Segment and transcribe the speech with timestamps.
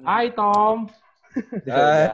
[0.00, 0.88] Hai Tom.
[1.68, 2.08] Hai,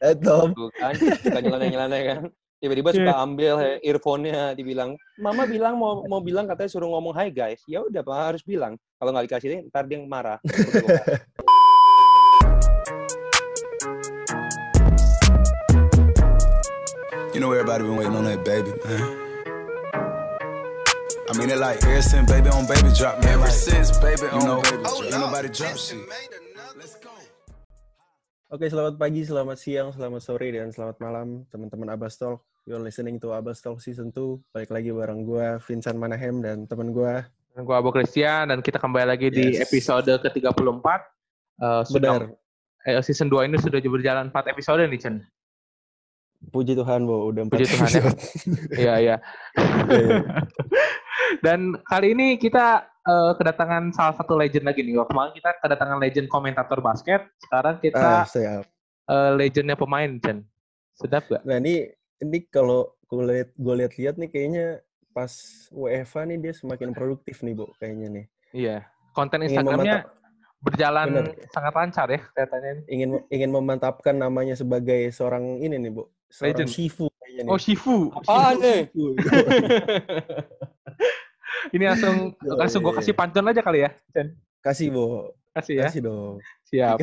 [0.00, 0.56] Hai Tom.
[0.56, 2.20] Tuh kan, suka nyeleneh-nyeleneh kan.
[2.62, 7.28] Tiba-tiba suka ambil he- earphone-nya, dibilang, Mama bilang mau mau bilang katanya suruh ngomong hai
[7.34, 7.60] guys.
[7.66, 8.78] Ya udah, Pak, harus bilang.
[9.02, 10.38] Kalau nggak dikasih, ntar dia marah.
[17.34, 19.02] You know everybody been waiting on that baby, man.
[21.32, 23.40] I mean it like ever since baby on baby drop, man.
[23.40, 26.04] Ever since baby on know, baby drop, ain't nobody drop shit.
[26.72, 27.12] Let's go.
[28.48, 32.44] Oke, selamat pagi, selamat siang, selamat sore, dan selamat malam teman-teman Abbas Talk.
[32.62, 34.52] You're listening to Abbas Talk Season 2.
[34.52, 37.24] Balik lagi bareng gue, Vincent Manahem, dan teman gue.
[37.52, 39.66] Dan gue Abu Christian dan kita kembali lagi di Yes.
[39.66, 40.86] episode ke-34.
[41.58, 42.22] Eh, sudah Benar.
[42.84, 45.16] eh, season 2 ini sudah berjalan 4 episode nih, Chen.
[46.42, 47.30] Puji Tuhan, Bo.
[47.30, 48.00] Udah empat Puji Tuhan, ya.
[48.02, 48.18] episode.
[48.76, 49.16] Iya, iya.
[49.88, 50.18] Iya.
[51.44, 55.02] Dan kali ini kita eh, kedatangan salah satu legend lagi nih.
[55.06, 57.26] Kemarin kita kedatangan legend komentator basket.
[57.42, 58.64] Sekarang kita siap.
[59.10, 60.46] eh, legendnya pemain, Chen.
[60.94, 61.42] Sedap gak?
[61.42, 61.90] Nah, ini
[62.22, 64.66] ini kalau gue lihat gue lihat-lihat nih kayaknya
[65.12, 65.32] pas
[65.68, 68.24] WFA nih dia semakin produktif nih, Bo, kayaknya nih.
[68.52, 68.76] Iya.
[69.12, 70.08] Konten Instagramnya
[70.62, 71.26] berjalan Bener.
[71.50, 72.70] sangat lancar ya kelihatannya.
[72.78, 72.84] nih.
[72.86, 76.06] ingin ingin memantapkan namanya sebagai seorang ini nih, Bu.
[76.32, 76.70] Seorang Legend.
[76.70, 77.50] Shifu kayaknya nih.
[77.50, 77.96] Oh, Shifu.
[78.14, 78.80] Apaan nih?
[81.70, 84.34] Ini langsung Yo, langsung gue iya, kasih pantun aja kali ya, Chen.
[84.58, 85.30] Kasih, Bo.
[85.54, 85.86] Kasih ya.
[85.86, 86.34] Kasih dong.
[86.66, 86.98] Siap.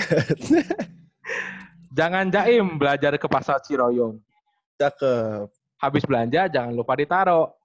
[1.98, 4.20] Jangan jaim belajar ke pasar Ciroyom.
[4.76, 5.50] Cakep.
[5.80, 7.56] Habis belanja jangan lupa ditaro.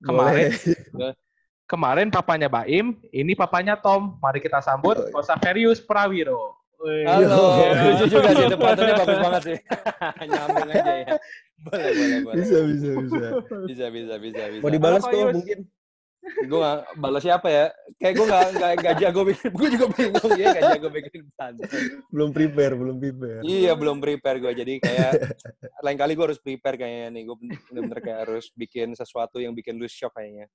[0.00, 0.52] Kemarin
[0.92, 1.14] Boleh.
[1.70, 4.20] kemarin papanya Baim, ini papanya Tom.
[4.20, 5.16] Mari kita sambut Yo.
[5.16, 6.64] Osaverius Prawiro.
[6.84, 8.44] Halo, lucu juga sih.
[8.44, 9.58] Itu patunnya bagus banget sih.
[10.28, 11.16] Nyambung aja ya.
[11.64, 12.36] Boleh, boleh, boleh.
[12.36, 13.26] Bisa, bisa, bisa.
[13.64, 14.60] Bisa, bisa, bisa, bisa.
[14.60, 15.32] Mau dibalas Yus.
[15.32, 15.58] mungkin.
[16.24, 17.66] Gue gak balas siapa ya?
[18.00, 19.50] Kayak gue gak, gak, gak jago bikin.
[19.52, 21.68] Gue juga bingung ya gak jago bikin pantun.
[22.08, 23.40] Belum prepare, belum prepare.
[23.44, 24.52] Iya, belum prepare gue.
[24.56, 25.12] Jadi kayak
[25.84, 27.22] lain kali gue harus prepare kayaknya nih.
[27.28, 27.36] Gue
[27.68, 30.48] bener-bener kayak harus bikin sesuatu yang bikin lu shock kayaknya.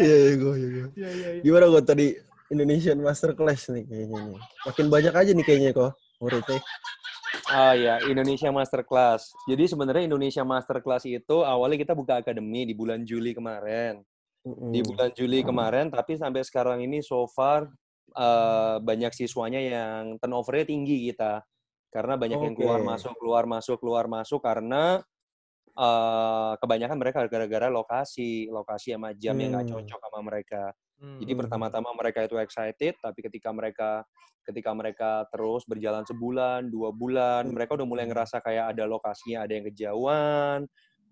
[0.00, 0.88] Iya, iya, gue, iya, gue.
[1.44, 2.16] Gimana kok tadi
[2.48, 4.40] Indonesian Masterclass nih kayaknya nih.
[4.66, 6.60] Makin banyak aja nih kayaknya kok muridnya.
[7.50, 9.34] Ah ya, Indonesia Masterclass.
[9.50, 14.06] Jadi sebenarnya Indonesia Masterclass itu awalnya kita buka akademi di bulan Juli kemarin.
[14.70, 17.66] Di bulan Juli kemarin, tapi sampai sekarang ini so far
[18.14, 21.42] eh, banyak siswanya yang turnover-nya tinggi kita.
[21.90, 25.02] Karena banyak yang keluar masuk, keluar masuk, keluar masuk karena
[25.74, 29.74] eh, kebanyakan mereka gara-gara lokasi, lokasi sama jam yang nggak Hmm.
[29.74, 30.62] cocok sama mereka.
[31.00, 31.40] Jadi Hmm.
[31.40, 34.04] pertama-tama mereka itu excited, tapi ketika mereka
[34.40, 37.54] ketika mereka terus berjalan sebulan, dua bulan, Hmm.
[37.54, 40.60] mereka udah mulai ngerasa kayak ada lokasinya, ada yang kejauhan,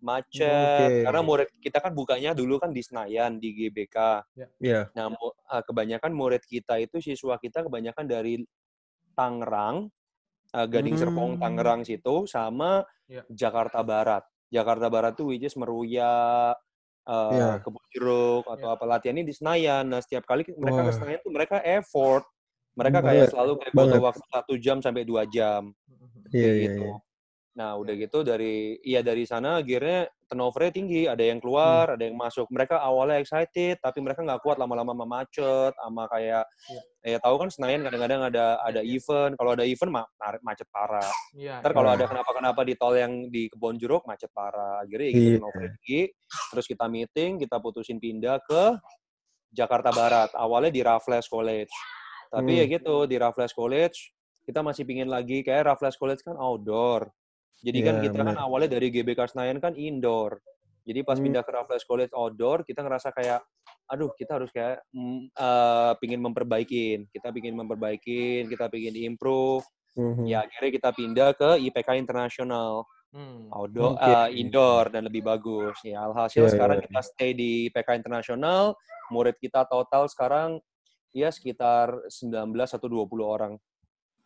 [0.00, 0.88] macet.
[0.90, 1.04] Oke.
[1.04, 4.24] Karena murid kita kan bukanya dulu kan di Senayan, di GBK.
[4.58, 4.88] Iya.
[4.96, 8.42] Nah, mu- eh, kebanyakan murid kita itu siswa kita kebanyakan dari
[9.14, 9.90] Tangerang,
[10.54, 11.42] eh, Gading Serpong, Hmm.
[11.42, 13.22] Tangerang situ, sama Ya.
[13.28, 14.24] Jakarta Barat.
[14.48, 16.56] Jakarta Barat tuh which is Meruya,
[17.08, 17.48] eh, Iya.
[17.64, 18.74] Kebun Jeruk atau Ya.
[18.76, 19.84] apa latihannya di Senayan.
[19.88, 20.92] Nah setiap kali mereka ke.
[20.92, 22.24] Senayan tuh mereka effort.
[22.78, 25.74] Mereka Banget, kayak selalu kayak butuh waktu satu jam sampai dua jam
[26.30, 26.86] Iya, kayak iya, gitu.
[26.86, 26.96] iya.
[27.58, 31.02] Nah udah gitu dari iya dari sana akhirnya turnover-nya tinggi.
[31.10, 31.44] Ada yang Hmm.
[31.50, 32.46] keluar, ada yang masuk.
[32.54, 36.80] Mereka awalnya excited, tapi mereka nggak kuat lama-lama sama macet, sama kayak Iya.
[37.02, 39.34] ya tahu kan Senayan kadang-kadang ada ada event.
[39.34, 41.10] Kalau ada event ma- ma- macet parah.
[41.34, 41.58] Iya.
[41.58, 41.96] Ntar kalau Iya.
[41.98, 44.78] ada kenapa-kenapa di tol yang di Kebon Jeruk macet parah.
[44.86, 45.34] Akhirnya ya gitu Iya.
[45.42, 46.00] turnover tinggi.
[46.54, 48.62] Terus kita meeting, kita putusin pindah ke
[49.50, 50.30] Jakarta Barat.
[50.30, 51.72] Awalnya di Raffles College.
[52.28, 52.60] Tapi Hmm.
[52.60, 54.14] ya gitu di Raffles College
[54.44, 57.08] kita masih pingin lagi kayak Raffles College kan outdoor.
[57.58, 58.44] Jadi kan Iya, kita kan benar.
[58.46, 60.38] awalnya dari GBK Senayan kan indoor.
[60.86, 61.24] Jadi pas Hmm.
[61.26, 63.42] pindah ke Raffles College outdoor, kita ngerasa kayak,
[63.90, 67.10] aduh kita harus kayak mm, eh, pingin memperbaikin.
[67.10, 69.66] Kita pingin memperbaikin, kita pingin improve.
[69.98, 70.24] Mhm.
[70.24, 73.48] Ya akhirnya kita pindah ke IPK Internasional Hmm.
[73.48, 74.04] outdoor Oke.
[74.04, 78.76] eh, indoor dan lebih bagus ya alhasil Iya, sekarang iya, kita stay di PK internasional
[79.08, 80.60] murid kita total sekarang
[81.16, 83.56] ya sekitar 19 atau 20 orang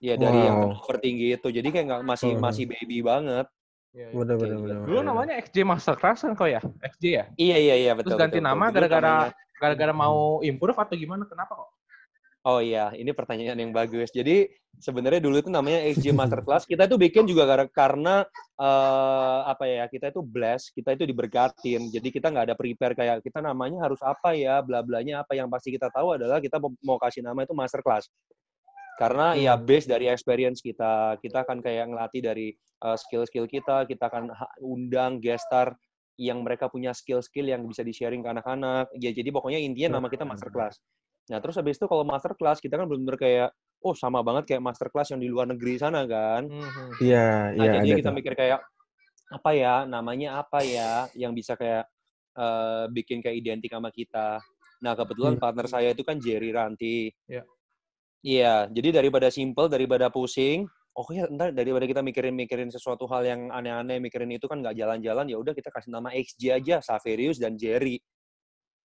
[0.02, 0.62] ya dari yang Wow.
[0.74, 2.42] turnover tinggi itu jadi kayak nggak masih Mhm.
[2.42, 3.46] masih baby banget
[3.92, 4.16] Iya, iya.
[4.16, 4.76] Bener, bener, Kayak bener.
[4.80, 4.88] gitu.
[4.88, 6.64] Dulu namanya XJ Masterclass kan kau ya?
[6.80, 7.24] XJ ya?
[7.36, 9.14] iya iya iya betul Terus ganti betul, nama gara-gara
[9.60, 11.28] gara-gara mau improve atau gimana?
[11.28, 11.70] Kenapa kok?
[12.42, 14.08] Oh iya, ini pertanyaan yang bagus.
[14.10, 16.64] Jadi sebenarnya dulu itu namanya XG Masterclass.
[16.64, 18.24] Kita itu bikin juga gara- karena
[18.56, 19.84] eh, apa ya?
[19.86, 21.86] Kita itu blessed, kita itu diberkatin.
[21.86, 25.36] Jadi kita nggak ada prepare kayak kita namanya harus apa ya, bla blanya apa.
[25.36, 28.08] Yang pasti kita tahu adalah kita mau- mau kasih nama itu Masterclass.
[28.98, 34.04] Karena ya base dari experience kita, kita akan kayak ngelatih dari eh, skill-skill kita, kita
[34.08, 34.30] akan
[34.60, 35.72] undang guest star
[36.20, 38.92] yang mereka punya skill-skill yang bisa di-sharing ke anak-anak.
[39.00, 40.76] Ya jadi pokoknya intinya nama kita Masterclass.
[41.30, 43.48] Nah, terus habis itu kalau master class kita kan benar-benar kayak
[43.82, 46.50] oh sama banget kayak master class yang di luar negeri sana kan.
[46.50, 46.98] Mhm.
[46.98, 48.16] Iya, Nah, iya jadi kita tuh.
[48.18, 48.60] mikir kayak
[49.32, 51.86] apa ya, namanya apa ya yang bisa kayak
[52.32, 54.40] eh, bikin kayak identik sama kita.
[54.82, 55.42] Nah, kebetulan Hmm.
[55.42, 57.12] partner saya itu kan Jerry Ranti.
[57.28, 57.44] Iya.
[58.22, 63.50] Iya, jadi daripada simple, daripada pusing, oh ya ntar daripada kita mikirin-mikirin sesuatu hal yang
[63.50, 67.58] aneh-aneh, mikirin itu kan nggak jalan-jalan, ya udah kita kasih nama XG aja, Saverius dan
[67.58, 67.98] Jerry.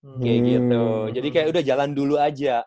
[0.02, 0.84] Kayak gitu.
[0.84, 1.12] Hmm.
[1.14, 2.64] Jadi kayak udah jalan dulu aja.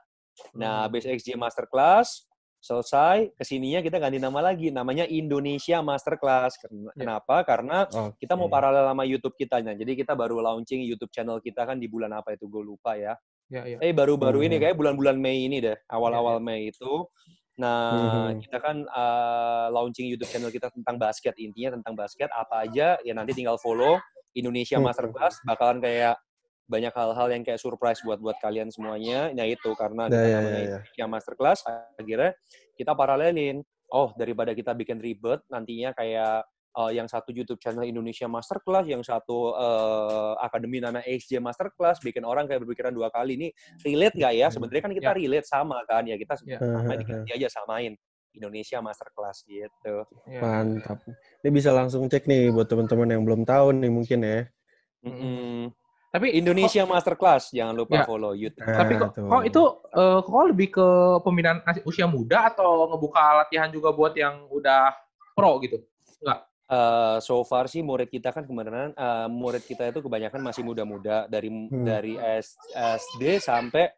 [0.57, 2.27] Nah, habis XG Masterclass,
[2.61, 4.69] selesai, ke sininya kita ganti nama lagi.
[4.69, 6.61] Namanya Indonesia Masterclass.
[6.61, 6.93] Ya.
[6.95, 7.43] Kenapa?
[7.47, 8.21] Karena Oke.
[8.21, 9.63] kita mau paralel sama YouTube kita.
[9.65, 12.45] Nah, jadi kita baru launching YouTube channel kita kan di bulan apa itu?
[12.47, 13.17] Gue lupa ya.
[13.51, 13.79] Ya, ya.
[13.83, 14.63] Eh, baru-baru ini Hmm.
[14.63, 15.75] kayak bulan-bulan Mei ini deh.
[15.91, 17.05] Awal-awal Mei itu.
[17.59, 18.39] Nah, Hmm.
[18.41, 21.35] kita kan uh, launching YouTube channel kita tentang basket.
[21.37, 22.31] Intinya tentang basket.
[22.31, 23.99] Apa aja, ya nanti tinggal follow.
[24.33, 24.87] Indonesia Hmm.
[24.87, 25.43] Masterclass.
[25.43, 26.15] Bakalan kayak
[26.71, 29.35] banyak hal-hal yang kayak surprise buat buat kalian semuanya.
[29.35, 30.65] Nah itu karena Ya, dengan ya, namanya ya, ya.
[30.79, 31.61] Indonesia Masterclass
[31.99, 32.31] akhirnya
[32.79, 33.67] kita paralelin.
[33.91, 39.03] Oh daripada kita bikin ribet nantinya kayak uh, yang satu YouTube channel Indonesia Masterclass, yang
[39.03, 43.49] satu uh, akademi nama XJ Masterclass, bikin orang kayak berpikiran dua kali ini
[43.83, 44.47] relate nggak ya?
[44.51, 45.17] Sebenarnya kan kita Ya.
[45.17, 46.59] relate sama kan ya kita Ya.
[46.61, 47.95] sama diganti aja samain
[48.31, 49.95] Indonesia Masterclass gitu.
[50.31, 50.39] Ya.
[50.39, 51.03] Mantap.
[51.43, 54.47] Ini bisa langsung cek nih buat teman-teman yang belum tahu nih mungkin ya.
[55.03, 55.73] Mm-mm.
[56.11, 58.05] Tapi Indonesia Masterclass jangan lupa Ya.
[58.07, 58.67] follow YouTube.
[58.67, 59.63] Nah, Tapi kok, kok itu
[59.95, 60.87] eh, kok lebih ke
[61.23, 64.91] pembinaan usia muda atau ngebuka latihan juga buat yang udah
[65.39, 65.79] pro gitu?
[66.71, 71.27] Eh, so far sih murid kita kan kemarin eh, murid kita itu kebanyakan masih muda-muda
[71.27, 71.83] dari Hmm.
[71.83, 73.91] dari S- SD sampai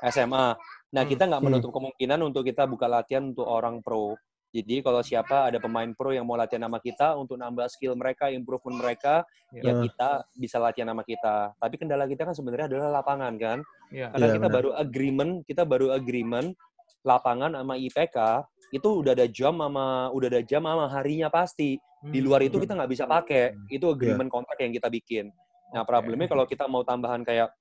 [0.00, 0.54] SMA.
[0.94, 1.10] Nah Hmm.
[1.10, 1.50] kita nggak Hmm.
[1.50, 4.14] menutup kemungkinan untuk kita buka latihan untuk orang pro.
[4.50, 8.30] Jadi kalau siapa ada pemain pro yang mau latihan sama kita untuk nambah skill mereka,
[8.30, 9.74] improvement mereka, ya Ya.
[9.82, 11.54] kita bisa latihan sama kita.
[11.54, 13.58] Tapi kendala kita kan sebenarnya adalah lapangan kan.
[13.90, 14.10] Iya.
[14.10, 14.54] Karena Iya, kita benar.
[14.58, 16.54] baru agreement, kita baru agreement
[17.02, 21.74] lapangan sama IPK itu udah ada jam sama udah ada jam sama harinya pasti.
[22.00, 23.68] Di luar itu kita nggak bisa pakai.
[23.68, 25.28] Itu agreement kontrak yang kita bikin.
[25.70, 27.52] Nah, problemnya kalau kita mau tambahan kayak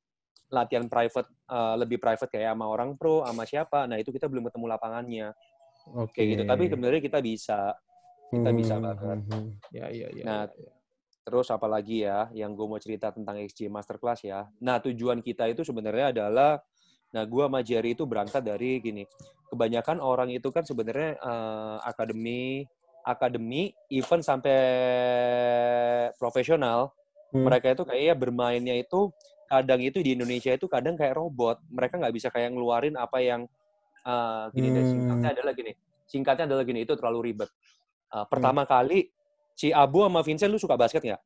[0.49, 4.49] latihan private eh, lebih private kayak sama orang pro sama siapa, nah itu kita belum
[4.49, 5.27] ketemu lapangannya
[5.93, 6.17] Oke.
[6.17, 6.43] kayak gitu.
[6.49, 7.59] Tapi sebenarnya kita bisa.
[8.29, 8.97] kita bisa Hmm, banget.
[9.01, 9.47] hmm, hmm.
[9.73, 10.23] Ya, iya, iya.
[10.25, 10.71] Nah, iya.
[11.29, 14.49] Terus apalagi ya yang gue mau cerita tentang XG Masterclass ya.
[14.65, 16.57] Nah tujuan kita itu sebenarnya adalah,
[17.13, 19.05] nah gue sama Jerry itu berangkat dari gini.
[19.49, 22.65] Kebanyakan orang itu kan sebenarnya eh, akademi,
[23.09, 24.57] akademi, even sampai
[26.15, 26.93] profesional,
[27.29, 27.45] Hmm.
[27.45, 29.13] mereka itu kayaknya bermainnya itu
[29.45, 31.61] kadang itu di Indonesia itu kadang kayak robot.
[31.69, 33.45] Mereka nggak bisa kayak ngeluarin apa yang
[33.99, 34.93] eh, gini deh Hmm.
[34.95, 35.71] singkatnya adalah gini.
[36.09, 37.49] Singkatnya adalah gini itu terlalu ribet.
[38.09, 39.11] Eh, pertama kali
[39.53, 41.21] si Abu sama Vincent lu suka basket nggak?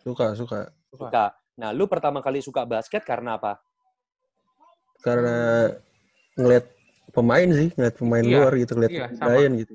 [0.00, 0.70] Suka, suka.
[0.88, 1.06] Suka.
[1.10, 1.26] Suka.
[1.60, 3.58] Nah, lu pertama kali suka basket karena apa?
[5.02, 5.68] Karena
[6.38, 6.64] ngeliat
[7.12, 9.74] pemain sih, ngeliat pemain Iya, luar gitu, ngeliat iya, gitu.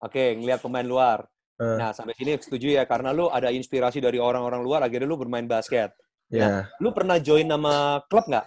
[0.00, 1.24] Oke, ngelihat pemain luar.
[1.56, 1.76] Eh.
[1.80, 5.48] Nah, sampai sini setuju ya karena lu ada inspirasi dari orang-orang luar akhirnya lu bermain
[5.48, 5.92] basket.
[6.26, 8.46] Ya, Lu pernah join nama klub nggak?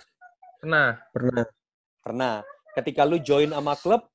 [0.67, 1.47] Nah, pernah.
[2.03, 2.35] Pernah.
[2.75, 4.08] Ketika lu join sama klub,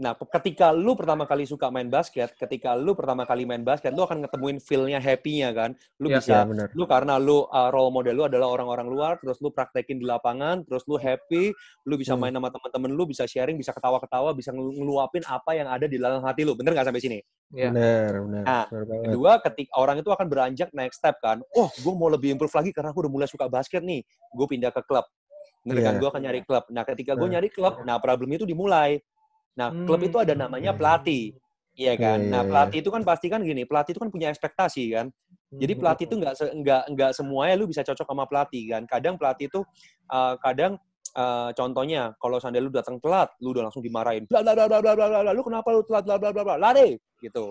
[0.00, 4.00] nah ketika lu pertama kali suka main basket, ketika lu pertama kali main basket, lu
[4.00, 5.70] akan ngetemuin feel-nya happy-nya kan.
[6.00, 6.16] Lu Iya.
[6.24, 10.00] bisa Ya, lu karena lu uh, role model lu adalah orang-orang luar, terus lu praktekin
[10.00, 11.52] di lapangan, terus lu happy,
[11.84, 12.24] lu bisa Hmm.
[12.24, 16.00] main sama teman-teman lu, bisa sharing, bisa ketawa-ketawa, bisa ngelu- ngeluapin apa yang ada di
[16.00, 16.56] dalam hati lu.
[16.56, 17.18] Bener nggak sampai sini?
[17.52, 17.68] ya.
[17.68, 18.42] Benar, benar.
[18.46, 19.04] Nah, benar banget.
[19.10, 21.44] Kedua, ketika orang itu akan beranjak next step kan.
[21.52, 24.00] Oh, gue mau lebih improve lagi karena aku udah mulai suka basket nih.
[24.32, 25.04] Gue pindah ke klub.
[25.60, 25.92] Bener kan?
[25.92, 26.00] Iya.
[26.00, 26.64] Gue akan nyari klub.
[26.72, 27.36] Nah, ketika gue Nah.
[27.36, 28.96] nyari klub, nah problem itu dimulai.
[29.60, 31.36] Nah, klub itu ada namanya pelatih.
[31.76, 32.18] Iya kan?
[32.24, 35.06] Iya, Nah, iya, pelatih itu kan pasti kan gini, pelatih itu kan punya ekspektasi kan.
[35.50, 35.80] Jadi Hmm.
[35.82, 38.82] pelatih itu nggak nggak nggak semuanya lu bisa cocok sama pelatih kan.
[38.88, 39.60] Kadang pelatih itu
[40.08, 40.78] uh, kadang
[41.18, 44.30] uh, contohnya kalau seandainya lu datang telat, lu udah langsung dimarahin.
[44.30, 45.32] Bla bla bla bla bla bla.
[45.34, 46.56] Lu kenapa lu telat bla bla bla bla.
[46.56, 47.50] Lari gitu.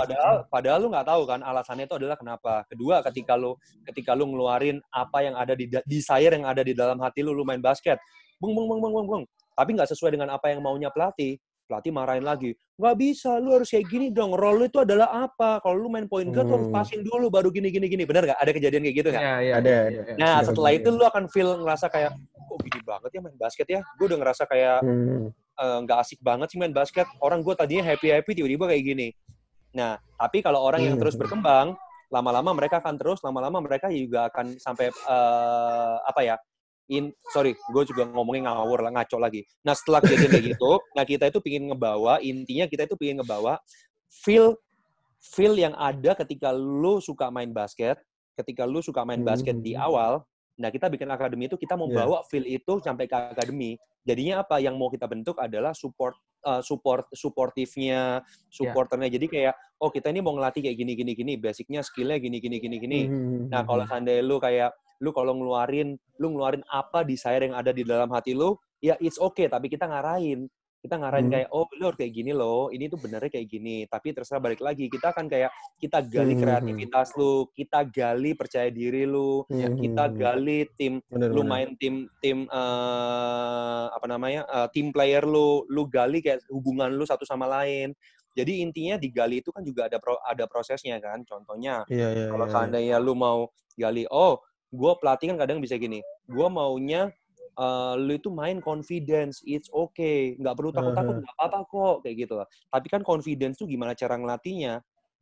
[0.00, 2.64] Padahal padahal lu nggak tahu kan alasannya itu adalah kenapa.
[2.72, 3.52] Kedua, ketika lu
[3.84, 7.44] ketika lu ngeluarin apa yang ada di desire yang ada di dalam hati lu lu
[7.44, 8.00] main basket.
[8.40, 9.24] Bung bung bung bung bung bung.
[9.52, 11.36] Tapi nggak sesuai dengan apa yang maunya pelatih.
[11.70, 12.50] Pelatih marahin lagi.
[12.74, 14.34] Nggak bisa, lu harus kayak gini dong.
[14.34, 15.62] Role lu itu adalah apa?
[15.62, 16.74] Kalau lu main point guard, lu harus Hmm.
[16.74, 18.02] passing dulu, baru gini, gini, gini.
[18.02, 18.38] Bener nggak?
[18.42, 19.22] Ada kejadian kayak gitu nggak?
[19.22, 20.00] Ya, ya, Ada, ya, ada.
[20.02, 20.14] ya.
[20.18, 20.98] Nah, Ada setelah itu kejadian.
[20.98, 23.80] lu akan feel ngerasa kayak, kok gini banget ya main basket ya?
[23.94, 25.30] Gue udah ngerasa kayak Hmm.
[25.60, 27.06] eh, nggak asik banget sih main basket.
[27.22, 29.08] Orang gue tadinya happy-happy, tiba-tiba kayak gini.
[29.76, 31.04] Nah, tapi kalau orang yang Hmm.
[31.06, 31.76] terus berkembang,
[32.10, 36.34] lama-lama mereka akan terus, lama-lama mereka juga akan sampai, eh, apa ya,
[36.90, 41.04] in sorry gue juga ngomongin ngawur lah ngaco lagi nah setelah kejadian kayak gitu nah
[41.06, 43.62] kita itu pingin ngebawa intinya kita itu pingin ngebawa
[44.10, 44.58] feel
[45.22, 48.02] feel yang ada ketika lu suka main basket
[48.34, 49.86] ketika lu suka main basket di Hmm.
[49.86, 50.12] awal
[50.60, 52.04] Nah, kita bikin akademi itu kita mau Iya.
[52.04, 53.80] bawa feel itu sampai ke akademi.
[54.04, 54.60] Jadinya apa?
[54.60, 56.12] Yang mau kita bentuk adalah support
[56.44, 58.20] uh, support supportifnya,
[58.52, 59.08] supporternya.
[59.08, 62.56] Jadi kayak oh kita ini mau ngelatih kayak gini gini gini, basicnya skillnya gini gini
[62.60, 63.00] gini gini.
[63.08, 67.72] Mhm, Nah, kalau seandainya lu kayak lu kalau ngeluarin lu ngeluarin apa desire yang ada
[67.72, 68.52] di dalam hati lu,
[68.84, 70.44] ya it's okay, tapi kita ngarahin.
[70.80, 71.34] Kita ngarahin Hmm.
[71.36, 73.84] kayak oh lu harus kayak gini loh, ini tuh benernya kayak gini.
[73.84, 76.40] Tapi terserah balik lagi, kita akan kayak kita gali Hmm.
[76.40, 79.76] kreativitas lu, kita gali percaya diri lu, Mhm.
[79.76, 81.50] kita gali tim Bener, lu bener.
[81.52, 87.04] main tim tim eh, apa namanya eh, tim player lu lu gali kayak hubungan lu
[87.04, 87.92] satu sama lain
[88.32, 92.46] jadi intinya digali itu kan juga ada pro, ada prosesnya kan contohnya Iya, iya, kalau
[92.46, 92.52] iya.
[92.52, 94.38] seandainya lu mau gali oh
[94.70, 97.10] gue pelatih kan kadang bisa gini gue maunya
[97.56, 101.24] eh, lu itu main confidence it's okay nggak perlu takut takut Uh-huh.
[101.24, 102.34] nggak apa apa kok kayak gitu
[102.68, 104.78] tapi kan confidence tuh gimana cara ngelatihnya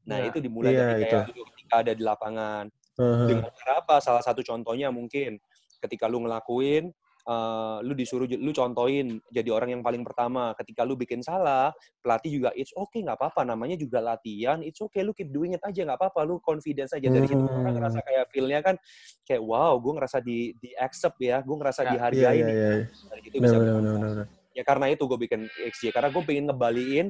[0.08, 0.28] nah Iya.
[0.32, 1.04] itu dimulai Iya, dari itu.
[1.12, 2.64] kayak lu ketika ada di lapangan
[2.98, 3.26] Heeh.
[3.28, 3.96] dengan cara apa?
[4.00, 5.36] Salah satu contohnya mungkin
[5.78, 6.90] ketika lu ngelakuin,
[7.28, 10.56] eh, lu disuruh lu contohin jadi orang yang paling pertama.
[10.56, 11.68] Ketika lu bikin salah,
[12.00, 13.44] pelatih juga it's okay nggak apa-apa.
[13.44, 16.24] Namanya juga latihan, it's okay lu keep doing it aja nggak apa-apa.
[16.24, 17.76] Lu confidence aja dari situ orang Hmm.
[17.76, 18.76] ngerasa kayak feel-nya kan
[19.22, 22.56] kayak wow, gue ngerasa di di accept ya, gue ngerasa Ya, dihargai nih.
[22.56, 22.72] iya.
[23.12, 24.00] Dari situ Benar, bisa benar, berkembang.
[24.00, 24.28] benar, benar.
[24.56, 27.06] Ya karena itu gue bikin XJ karena gue pengen ngebaliin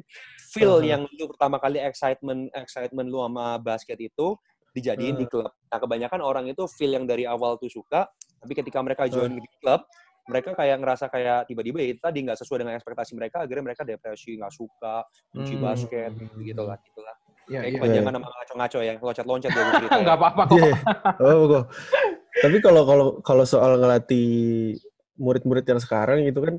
[0.52, 0.84] feel Uh-huh.
[0.84, 4.37] yang lu pertama kali excitement excitement lu sama basket itu
[4.76, 5.48] dijadiin di klub.
[5.48, 8.04] Nah kebanyakan orang itu feel yang dari awal tuh suka,
[8.38, 9.80] tapi ketika mereka join di klub,
[10.28, 14.37] mereka kayak ngerasa kayak tiba-tiba ya tadi nggak sesuai dengan ekspektasi mereka, akhirnya mereka depresi,
[14.37, 15.64] nggak suka, benci Hmm.
[15.64, 17.16] basket, gitu lah, gitu lah.
[17.49, 18.00] Iya, Kayak iya.
[18.12, 19.94] ngaco-ngaco ya, loncat-loncat ya gue cerita.
[19.97, 20.00] ya.
[20.04, 20.56] Nggak apa-apa kok.
[20.61, 20.73] Iya.
[21.25, 21.64] Oh, kok.
[22.38, 24.28] Tapi kalau kalau kalau soal ngelatih
[25.16, 26.54] murid-murid yang sekarang itu kan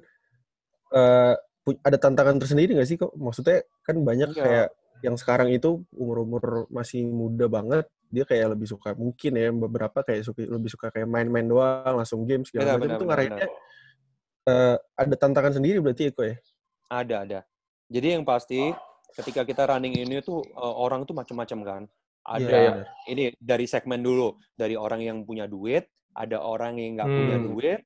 [0.89, 3.13] eh, pu- ada tantangan tersendiri nggak sih kok?
[3.13, 4.41] Maksudnya kan banyak Iya.
[4.41, 4.67] kayak
[4.99, 10.25] yang sekarang itu umur-umur masih muda banget, dia kayak lebih suka mungkin ya beberapa kayak
[10.25, 13.47] suka lebih suka kayak main-main doang, langsung game segala Benar, macam benar, itu benar, ngarahinnya
[14.49, 16.35] eh, ada tantangan sendiri berarti ya kok ya?
[16.89, 17.39] Ada, ada.
[17.89, 18.73] Jadi yang pasti
[19.13, 21.83] ketika kita running ini tuh eh, orang tuh macam-macam kan.
[22.29, 22.83] Ada Iya, iya.
[23.09, 27.47] ini dari segmen dulu, dari orang yang punya duit, ada orang yang nggak punya Hmm.
[27.49, 27.79] duit,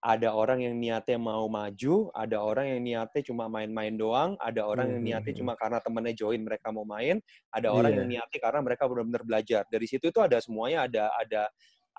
[0.00, 4.88] ada orang yang niatnya mau maju, ada orang yang niatnya cuma main-main doang, ada orang
[4.96, 7.20] yang Hmm, niatnya hmm, cuma karena temennya join mereka mau main,
[7.52, 7.98] ada orang Iya.
[8.00, 9.62] yang niatnya karena mereka benar-benar belajar.
[9.68, 11.42] Dari situ itu ada semuanya ada ada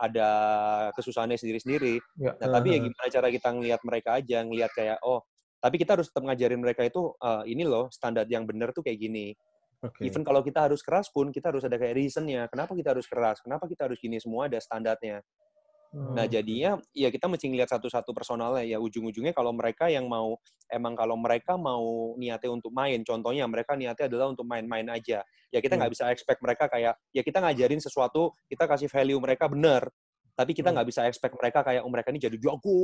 [0.02, 0.30] ada
[0.98, 2.02] kesusahannya sendiri-sendiri.
[2.18, 2.34] Ya.
[2.42, 5.22] Nah, tapi ya gimana cara kita ngelihat mereka aja, ngelihat kayak oh,
[5.62, 8.98] tapi kita harus tetap ngajarin mereka itu eh, ini loh standar yang benar tuh kayak
[8.98, 9.38] gini.
[9.82, 10.06] Oke.
[10.06, 12.46] Even kalau kita harus keras pun kita harus ada kayak reasonnya.
[12.50, 13.42] Kenapa kita harus keras?
[13.42, 14.18] Kenapa kita harus gini?
[14.22, 15.22] Semua ada standarnya.
[16.12, 16.32] Nah, Hmm.
[16.32, 20.36] jadinya ya kita mesti ngelihat satu-satu personalnya ya ujung-ujungnya kalau mereka yang mau
[20.68, 25.24] emang kalau mereka mau niatnya untuk main, contohnya mereka niatnya adalah untuk main-main aja.
[25.52, 29.48] Ya kita nggak bisa expect mereka kayak ya kita ngajarin sesuatu, kita kasih value mereka
[29.48, 29.88] benar.
[30.36, 30.80] Tapi kita Hmm.
[30.80, 32.80] nggak bisa expect mereka kayak oh mereka ini jadi jago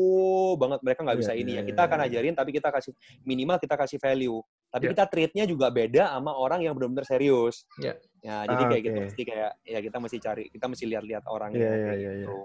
[0.60, 1.64] banget, mereka nggak Iya, bisa iya, ini ya.
[1.64, 2.08] iya, Kita akan iya.
[2.08, 2.94] ajarin tapi kita kasih
[3.28, 4.40] minimal kita kasih value.
[4.68, 4.92] Tapi Iya.
[4.94, 7.64] kita treatnya juga beda sama orang yang benar-benar serius.
[7.80, 7.96] Iya.
[8.20, 9.06] Ya, jadi Ah, kayak gitu oke.
[9.08, 12.26] mesti kayak ya kita mesti cari, kita mesti lihat-lihat orangnya Iya, iya, kayak iya, iya.
[12.26, 12.36] gitu.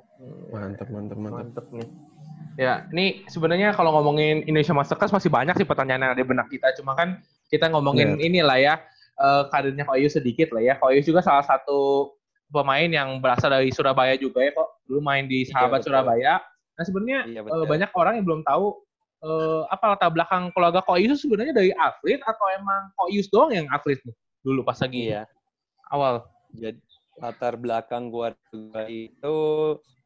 [0.53, 1.39] Mantap, mantap, mantap.
[1.43, 1.89] Mantep nih.
[2.55, 6.47] Ya, ini sebenarnya kalau ngomongin Indonesia Masterclass masih banyak sih pertanyaan yang ada di benak
[6.47, 6.71] kita.
[6.77, 8.23] Cuma kan kita ngomongin Iya.
[8.23, 8.75] inilah ya,
[9.19, 10.75] eh, karirnya Ko Yus sedikit lah ya.
[10.77, 12.13] Ko Yus juga salah satu
[12.47, 14.69] pemain yang berasal dari Surabaya juga ya kok.
[14.85, 15.91] Dulu main di Iya, Sahabat betul.
[15.91, 16.39] Surabaya.
[16.73, 17.67] Nah sebenarnya Iya, eh, betul.
[17.67, 18.65] banyak orang yang belum tahu
[19.23, 23.55] eh, apa latar belakang keluarga Ko Yus sebenarnya dari atlet atau emang Ko Yus doang
[23.55, 25.23] yang atlet nih dulu pas lagi Iya.
[25.89, 26.27] awal.
[26.53, 26.83] Jadi
[27.23, 28.35] latar belakang gua
[28.91, 29.37] itu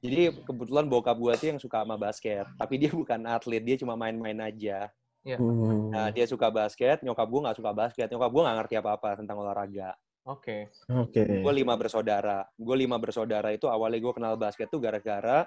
[0.04, 3.96] jadi kebetulan bokap gua tuh yang suka sama basket, tapi dia bukan atlet, dia cuma
[3.96, 4.92] main-main aja.
[5.26, 5.90] Hmm.
[5.90, 8.06] Nah, dia suka basket, nyokap gua nggak suka basket.
[8.12, 9.96] Nyokap gua nggak ngerti apa-apa tentang olahraga.
[10.26, 10.74] Oke.
[10.90, 11.22] Oke.
[11.22, 12.42] Gue lima bersaudara.
[12.58, 15.46] Gue lima bersaudara itu awalnya gue kenal basket tuh gara-gara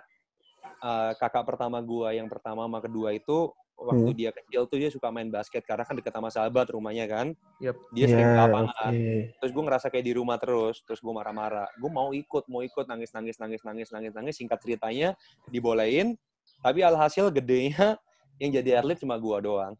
[0.80, 4.18] uh, kakak pertama gua yang pertama sama kedua itu waktu Hmm.
[4.18, 7.32] dia kecil tuh dia suka main basket karena kan deket sama sahabat rumahnya kan.
[7.64, 7.76] Yep.
[7.96, 8.92] Dia sering ke Ya, lapangan.
[8.92, 9.16] oke.
[9.40, 12.86] terus gue ngerasa kayak di rumah terus terus gue marah-marah gue mau ikut mau ikut
[12.86, 15.16] nangis nangis nangis nangis nangis nangis singkat ceritanya
[15.48, 16.20] dibolehin
[16.60, 17.96] tapi alhasil gedenya
[18.44, 19.80] yang jadi atlet cuma gue doang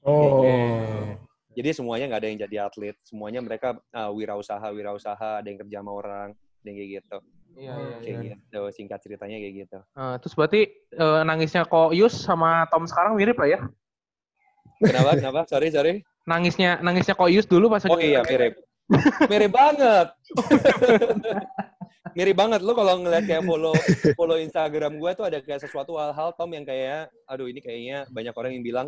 [0.00, 0.40] Oh.
[1.52, 5.80] jadi semuanya nggak ada yang jadi atlet semuanya mereka uh, wirausaha wirausaha ada yang kerja
[5.80, 7.18] sama orang ada yang kayak gitu
[7.58, 8.34] Iya, iya, kayak iya.
[8.36, 9.78] gitu singkat ceritanya kayak gitu.
[9.82, 10.60] Eh, terus berarti
[10.94, 13.60] eh, nangisnya Ko Yus sama Tom sekarang mirip lah ya?
[14.80, 15.10] kenapa?
[15.18, 15.40] Kenapa?
[15.44, 15.92] Sorry sorry.
[16.24, 18.56] Nangisnya nangisnya Ko Yus dulu pas oh iya mirip.
[19.30, 20.08] Mirip banget.
[22.18, 22.58] Mirip banget.
[22.66, 23.70] Lo kalau ngeliat kayak follow
[24.18, 28.34] follow Instagram gue tuh ada kayak sesuatu hal-hal Tom yang kayak aduh ini kayaknya banyak
[28.34, 28.86] orang yang bilang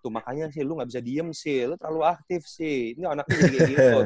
[0.00, 1.68] tuh makanya sih lu nggak bisa diem sih.
[1.68, 4.00] Lu terlalu aktif sih ini anaknya jadi kayak gitu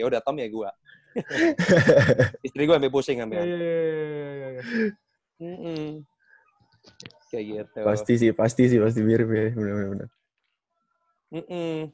[0.00, 0.70] ya udah Tom ya gue
[2.46, 4.62] istri gue sampai pusing sampai iya, iya, iya, iya, iya.
[5.40, 6.04] Mm-mm.
[7.32, 7.80] Kayak gitu.
[7.80, 9.56] Pasti sih, pasti sih, pasti mirip ya.
[9.56, 10.08] Benar-benar.
[11.32, 11.88] Mm-mm.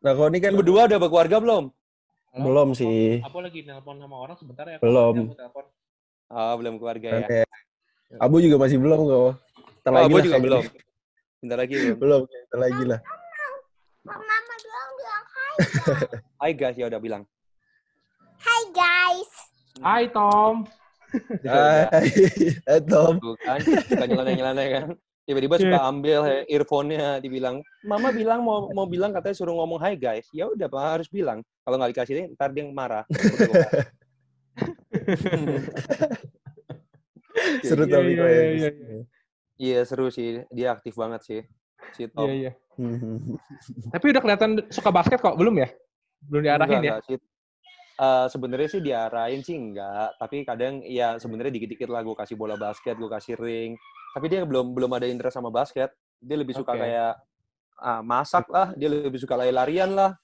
[0.00, 1.64] Nah, kalau ini kan berdua udah berkeluarga belum?
[2.30, 3.20] belum sih.
[3.26, 4.78] Aku lagi nelpon sama orang sebentar ya.
[4.80, 5.34] Belum.
[6.30, 7.44] Ah, belum keluarga ya.
[8.22, 9.32] Abu juga masih belum kok.
[9.82, 10.62] Ntar Oh, lagi gue lah juga belum.
[11.42, 11.96] Bentar lagi belum.
[11.98, 13.00] Belum, ntar lagi lah.
[16.42, 17.22] Hai guys, ya udah bilang.
[18.40, 19.30] Hai guys.
[19.80, 20.64] Hai Tom.
[21.44, 21.88] Hai,
[22.64, 23.18] Hai Tom.
[23.20, 24.86] Tuh kan, suka nyeleneh-nyeleneh kan.
[25.28, 29.94] Tiba-tiba suka ambil he- earphone-nya, dibilang, Mama bilang mau mau bilang katanya suruh ngomong hai
[29.94, 30.26] guys.
[30.34, 31.44] Ya udah, Pak, harus bilang.
[31.62, 33.04] Kalau nggak dikasih, ntar dia marah.
[37.62, 38.42] Seru Iya, tapi iya, ya.
[38.50, 38.70] iya,
[39.60, 40.42] Iya, seru sih.
[40.50, 41.40] Dia aktif banget sih.
[41.94, 42.26] Si Tom.
[42.26, 42.52] Iya, iya.
[42.80, 43.36] Hmm.
[43.94, 45.68] Tapi udah kelihatan suka basket kok, belum ya?
[46.24, 46.92] Belum diarahin Enggak, ya?
[46.96, 47.18] enggak sih.
[48.00, 52.56] Eh, sebenarnya sih diarahin sih enggak, tapi kadang ya sebenarnya dikit-dikit lah gue kasih bola
[52.56, 53.76] basket, gue kasih ring.
[54.16, 55.92] Tapi dia belum belum ada interest sama basket.
[56.16, 56.80] Dia lebih suka Oke.
[56.80, 57.20] kayak
[57.76, 60.16] ah, masak lah, dia lebih suka lari-larian lah.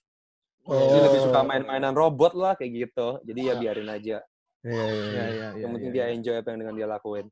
[0.64, 1.04] Dia Oh.
[1.04, 3.20] lebih suka main-mainan robot lah kayak gitu.
[3.28, 4.18] Jadi ya biarin aja.
[4.64, 5.24] Iya, iya, iya.
[5.30, 5.48] iya.
[5.60, 7.26] Yang penting dia enjoy apa yang dengan dia lakuin.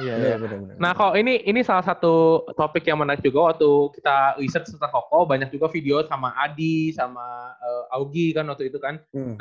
[0.00, 0.36] Iya, iya.
[0.38, 0.76] benar, benar.
[0.80, 5.26] Nah, kok ini ini salah satu topik yang menarik juga waktu kita research tentang Koko,
[5.26, 8.98] banyak juga video sama Adi, sama eh, Augie kan waktu itu kan.
[9.14, 9.38] Hmm.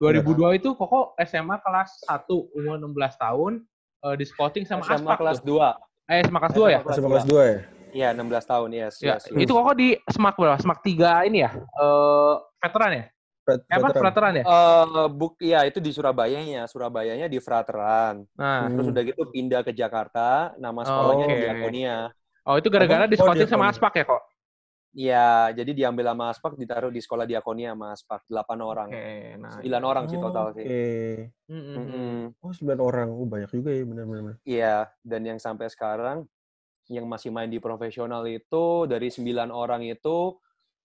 [0.00, 2.24] 2002 itu Koko SMA kelas 1,
[2.56, 3.52] umur 16 tahun,
[4.08, 5.60] eh, di scouting sama SMA Aspak kelas tuh.
[5.60, 6.08] 2.
[6.08, 6.78] Eh, SMA kelas 2 ya?
[6.80, 7.12] Kelas SMA dua.
[7.12, 7.58] kelas 2 ya?
[7.90, 8.94] Iya, 16 tahun, yes.
[9.02, 9.42] Ya, yes, yes.
[9.42, 10.56] itu Koko di Semak berapa?
[10.56, 11.50] Semak 3 ini ya?
[11.52, 13.04] Eh, veteran ya?
[13.58, 13.86] Eh, apa?
[13.90, 14.04] veteran.
[14.12, 14.44] Veteran ya?
[14.46, 16.62] Eh, buk, ya itu di Surabayanya.
[16.70, 18.22] Surabayanya di Frateran.
[18.38, 21.34] Nah, Terus udah gitu pindah ke Jakarta, nama Oh, sekolahnya oke.
[21.34, 21.96] di Diakonia.
[22.40, 23.12] oh itu gara-gara Apa?
[23.12, 23.68] di Oh, scouting dia sama.
[23.68, 24.22] Aspak ya kok?
[24.90, 28.90] Iya, jadi diambil sama Aspak, ditaruh di sekolah Diakonia sama Aspak, 8 orang.
[28.90, 29.62] Oke, nah.
[29.62, 30.58] 9 orang sih total Oke.
[30.58, 30.66] sih.
[31.46, 32.42] Mm, mm, mm.
[32.42, 33.06] Oh, 9 orang.
[33.14, 34.34] Oh, banyak juga ya, benar-benar.
[34.42, 36.26] Iya, dan yang sampai sekarang
[36.90, 40.34] yang masih main di profesional itu dari 9 orang itu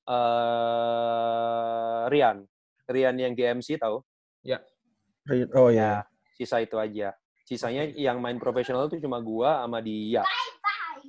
[0.05, 2.45] eh Rian.
[2.85, 4.01] Rian yang GMC tahu?
[5.57, 6.05] Oh iya.
[6.05, 6.05] Ya,
[6.37, 7.17] sisa itu aja.
[7.45, 10.21] Sisanya yang main profesional itu cuma gua sama dia.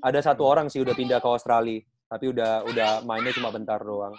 [0.00, 4.12] Ada satu orang sih udah pindah ke Australia, tapi udah udah mainnya cuma bentar doang.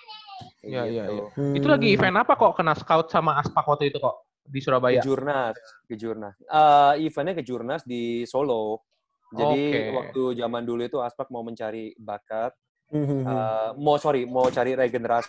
[0.61, 1.13] Iya, iya, gitu.
[1.33, 1.57] iya.
[1.57, 1.95] Itu lagi Hmm.
[1.97, 5.01] event apa kok kena scout sama Aspak waktu itu kok di Surabaya?
[5.01, 5.57] Kejurnas,
[5.89, 6.35] kejurnas.
[6.41, 8.85] Eh eventnya kejurnas di Solo.
[9.33, 9.81] Jadi Oke.
[9.97, 12.53] waktu zaman dulu itu Aspak mau mencari bakat,
[12.87, 13.25] Hmm.
[13.27, 15.27] eh, mau sorry, mau cari regenerasi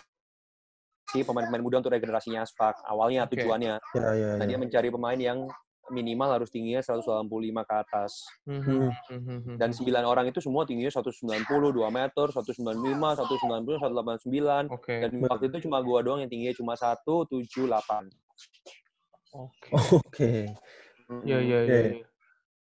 [1.13, 2.85] pemain-pemain muda untuk regenerasinya Aspak.
[2.85, 3.41] Awalnya Oke.
[3.41, 3.75] tujuannya.
[3.97, 4.49] Ya, ya, Nah, ya.
[4.53, 5.49] dia mencari pemain yang
[5.89, 8.29] minimal harus tingginya 185 ke atas.
[8.45, 14.69] Mhm, mhm, Dan 9 orang itu semua tingginya 190, 2 meter, 195, 190, 189.
[14.69, 15.01] Oke.
[15.01, 18.05] Dan waktu itu cuma gua doang yang tingginya cuma 178.
[19.33, 19.71] Oke.
[19.73, 20.31] Oke.
[21.25, 21.79] Iya, iya, iya.
[21.89, 22.05] Oke.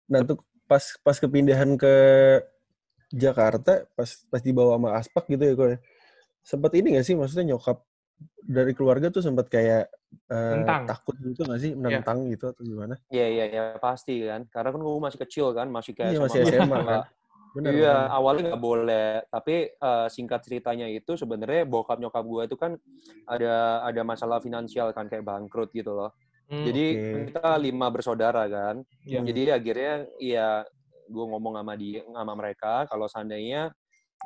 [0.09, 1.93] Nah, tuh pas pas kepindahan ke
[3.11, 5.67] Jakarta, pas pas dibawa sama Aspak gitu ya, kok.
[5.75, 5.77] ya.
[6.45, 7.83] Sempat ini nggak sih maksudnya nyokap
[8.49, 9.89] dari keluarga tuh sempat kayak
[10.29, 10.89] eh, Nentang.
[10.89, 12.95] takut gitu nggak sih menentang gitu atau gimana?
[13.13, 14.49] Iya, iya, iya, pasti kan.
[14.49, 17.01] Karena kan gua masih kecil kan, masih kayak Iya sama masih SMA kan.
[17.49, 17.71] Benar.
[17.73, 18.13] iya, benar.
[18.13, 19.09] awalnya nggak boleh.
[19.29, 22.73] Tapi eh, singkat ceritanya itu sebenarnya bokap nyokap gua itu kan
[23.29, 26.13] ada ada masalah finansial kan kayak bangkrut gitu loh.
[26.49, 27.29] Hmm, Jadi Oke.
[27.29, 28.81] kita lima bersaudara kan.
[29.05, 29.21] Iya.
[29.21, 30.49] Jadi akhirnya ya
[31.09, 33.73] gue ngomong sama dia sama mereka kalau seandainya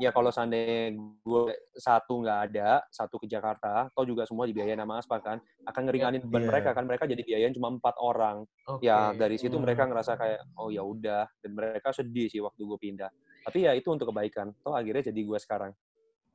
[0.02, 1.44] ya kalau seandainya gue
[1.78, 5.38] satu nggak ada satu ke Jakarta atau juga semua dibiayain sama Aspa kan
[5.70, 6.50] akan ngeringanin beban Iya.
[6.50, 8.82] mereka kan mereka jadi biayain cuma empat orang oke.
[8.82, 9.62] ya dari situ Hmm.
[9.62, 13.14] mereka ngerasa kayak oh ya udah dan mereka sedih sih waktu gue pindah
[13.46, 15.74] tapi ya itu untuk kebaikan toh akhirnya jadi gue sekarang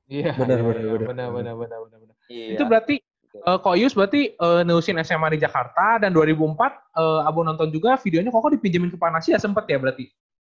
[0.09, 1.05] Iya, Benar, iya, benar, iya, benar.
[1.05, 2.17] benar, benar, benar, benar, benar.
[2.33, 2.97] iya Itu berarti
[3.29, 6.57] eh, Kok Yus berarti eh, nerusin SMA di Jakarta dan 2004
[6.97, 10.09] eh, Abu nonton juga videonya kok dipinjemin ke Panasia sempet ya berarti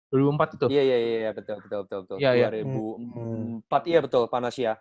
[0.10, 0.66] 2004 itu.
[0.70, 2.48] iya iya iya betul betul betul betul Iya, iya.
[2.52, 4.74] 2004 iya betul Panasia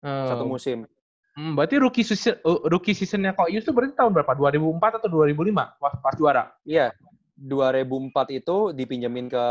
[0.00, 0.84] Eh, satu musim
[1.32, 4.32] hmm, berarti rookie season eh, rookie seasonnya Kok Yus itu berarti tahun berapa?
[4.36, 6.52] 2004 atau 2005 pas, pas juara?
[6.60, 6.92] Iya,
[7.34, 9.44] 2004 itu dipinjemin ke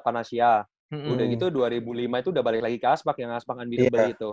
[0.00, 0.64] Panasia.
[0.88, 1.12] Mm-mm.
[1.12, 1.84] Udah gitu 2005
[2.20, 4.30] itu udah balik lagi ke Aspak yang Aspak Unbeatable itu.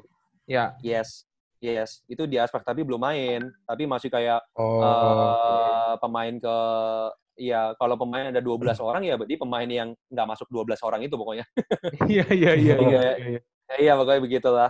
[0.47, 0.75] Ya.
[0.79, 1.27] Yes.
[1.59, 4.79] Yes, itu di Aspak tapi belum main, tapi masih kayak Oh.
[4.79, 6.55] eh, pemain ke
[7.39, 11.15] ya kalau pemain ada 12 orang ya berarti pemain yang nggak masuk 12 orang itu
[11.15, 11.45] pokoknya.
[12.05, 12.75] Iya iya iya iya.
[12.77, 13.01] iya.
[13.15, 13.39] iya.
[13.69, 14.69] Ya, iya pokoknya begitulah.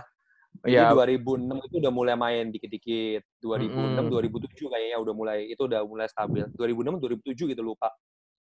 [0.60, 0.92] Jadi Iya.
[0.92, 3.22] 2006 itu udah mulai main dikit-dikit.
[3.42, 4.06] 2006 Mm-mm.
[4.12, 6.44] 2007 kayaknya udah mulai itu udah mulai stabil.
[6.54, 7.90] 2006 2007 gitu lupa.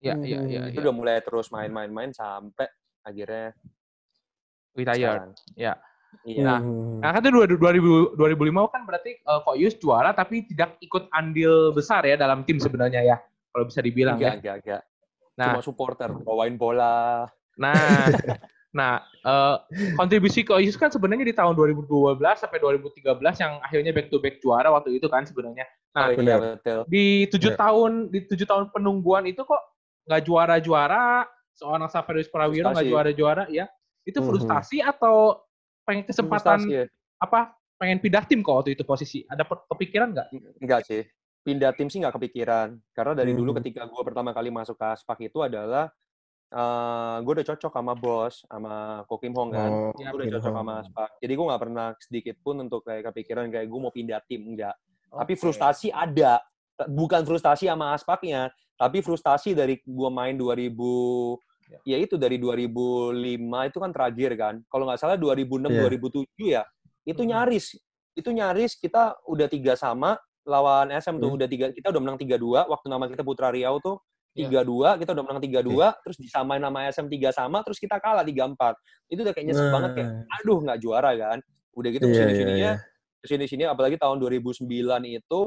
[0.05, 0.63] Iya iya iya.
[0.69, 0.85] Itu iya.
[0.91, 2.69] udah mulai terus main-main-main sampai
[3.07, 3.57] akhirnya
[4.75, 5.33] Retired.
[5.55, 5.79] Ya.
[6.27, 6.43] Iya.
[6.47, 7.03] Nah, Hmm.
[7.03, 11.75] Nah, kan itu 2000, 2005 kan berarti eh, Kok Yus juara tapi tidak ikut andil
[11.75, 13.17] besar ya dalam tim sebenarnya ya.
[13.55, 14.39] Kalau bisa dibilang enggak, ya.
[14.43, 14.83] enggak, enggak.
[15.39, 15.47] Nah.
[15.55, 17.31] Cuma supporter, bawain bola.
[17.55, 17.73] Nah,
[18.75, 19.57] nah eh,
[19.95, 22.99] kontribusi ke Oasis kan sebenarnya di tahun 2012 sampai 2013
[23.39, 25.63] yang akhirnya back to back juara waktu itu kan sebenarnya.
[25.95, 26.83] Nah, Oh, iya, betul.
[26.91, 27.59] di tujuh Ya.
[27.59, 29.63] tahun di tujuh tahun penungguan itu kok
[30.11, 31.23] nggak juara juara
[31.55, 32.91] seorang Saverius Prawiro nggak Frustasi.
[32.91, 33.71] juara juara ya
[34.03, 34.27] itu Mhm.
[34.27, 35.39] frustasi atau
[35.87, 36.85] pengen kesempatan Frustasi ya.
[37.17, 40.27] apa pengen pindah tim kok waktu itu posisi ada kepikiran nggak
[40.59, 41.07] Enggak sih.
[41.45, 42.81] Pindah tim sih nggak kepikiran.
[42.97, 43.59] Karena dari dulu Mhm.
[43.61, 45.93] ketika gue pertama kali masuk ke Aspak itu adalah
[46.49, 49.71] eh gue udah cocok sama bos, sama Ko Kim Hong kan.
[49.71, 50.59] Oh, Ya, gue udah cocok Hong.
[50.63, 51.09] sama Aspak.
[51.21, 54.73] Jadi gue nggak pernah sedikit pun untuk kayak kepikiran kayak gue mau pindah tim enggak.
[55.11, 55.41] Tapi Oke.
[55.41, 56.41] frustasi ada.
[56.75, 61.39] Bukan frustasi sama Aspaknya, tapi frustasi dari gue main 2000
[61.83, 63.15] ya itu dari 2005
[63.65, 64.55] itu kan terakhir kan.
[64.67, 65.81] Kalau nggak salah 2006 Iya.
[65.83, 66.63] 2007 ya.
[67.05, 67.29] Itu Mhm.
[67.31, 67.67] nyaris.
[68.15, 71.37] Itu nyaris kita udah tiga sama lawan SM tuh Hmm.
[71.41, 73.99] udah tiga kita udah menang 3-2 waktu nama kita Putra Riau tuh
[74.35, 74.51] Iya.
[74.67, 78.75] 3-2 kita udah menang 3-2 terus disamain nama SM 3 sama terus kita kalah 3-4
[79.07, 81.39] itu udah kayak nyesek banget kayak Nah, aduh nggak juara kan
[81.75, 83.21] udah gitu ke sini iya, sininya iya.
[83.21, 84.67] ke sini sini apalagi tahun 2009
[85.07, 85.41] itu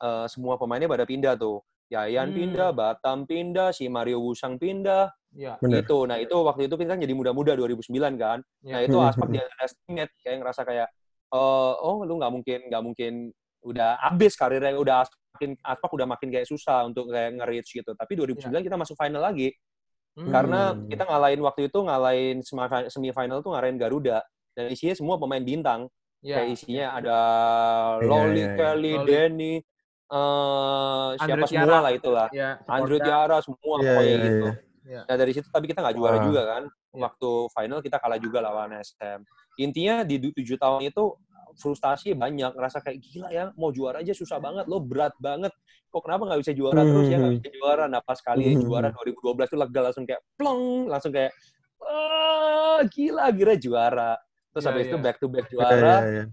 [0.00, 1.60] eh, semua pemainnya pada pindah tuh
[1.90, 2.36] Yayan Hmm.
[2.38, 5.84] pindah Batam pindah si Mario Wusang pindah ya Bener.
[5.84, 9.04] gitu nah itu waktu itu kita kan jadi muda-muda 2009 kan nah ya itu Hmm,
[9.12, 10.88] aspek dia underestimate kayak ngerasa kayak
[11.30, 13.12] eh, oh lu nggak mungkin nggak mungkin
[13.62, 18.12] udah abis karirnya udah makin aspak udah makin kayak susah untuk kayak nge-reach gitu tapi
[18.14, 19.52] 2009 kita masuk final lagi
[20.10, 20.26] Hmm.
[20.26, 24.18] karena kita ngalahin waktu itu ngalahin semi- semifinal tuh ngalahin Garuda
[24.52, 25.86] dan isinya semua pemain bintang
[26.18, 27.18] ya kayak isinya ada
[27.96, 28.56] Iya, Loli, iya, iya.
[28.58, 29.06] Kelly, Loli.
[29.06, 29.54] Denny,
[30.10, 31.78] eh siapa Andre semua Tiara.
[31.78, 32.28] lah itulah.
[32.32, 33.06] ya Andre Seporda.
[33.06, 34.36] Tiara semua Iya, pokoknya iya, gitu.
[34.42, 34.52] iya.
[34.90, 35.00] Ya.
[35.06, 36.24] Nah dari situ tapi kita nggak juara Wah.
[36.26, 36.62] juga kan.
[36.66, 36.98] Iya.
[36.98, 39.18] Waktu final kita kalah juga lawan SM.
[39.56, 41.04] Intinya di tujuh tahun itu
[41.56, 42.52] frustasi banyak.
[42.52, 44.66] Ngerasa kayak gila ya mau juara aja susah banget.
[44.66, 45.50] Lo berat banget.
[45.88, 47.38] Kok kenapa nggak bisa juara terus ya nggak Mhm.
[47.40, 47.84] bisa juara.
[47.86, 48.62] Nah pas kali Mhm.
[48.62, 50.62] juara 2012 itu lega langsung kayak plong.
[50.86, 51.32] Langsung kayak
[51.80, 54.10] ah gila akhirnya juara.
[54.50, 55.04] Terus Iya, habis itu iya.
[55.04, 55.78] back to back Iya, juara.
[55.78, 56.24] iya, iya.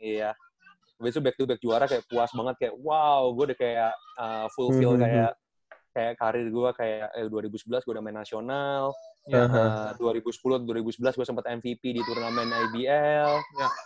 [0.00, 0.30] Iya.
[0.96, 4.46] Habis itu back to back juara kayak puas banget kayak wow, gue udah kayak uh,
[4.52, 5.00] fulfill Mhm.
[5.00, 5.32] kayak
[5.90, 8.94] kayak karir gue kayak eh, 2011 gue udah main nasional.
[9.28, 9.44] Ya.
[9.44, 13.30] Aha, Uh, 2010 2011 gue sempat MVP di turnamen IBL.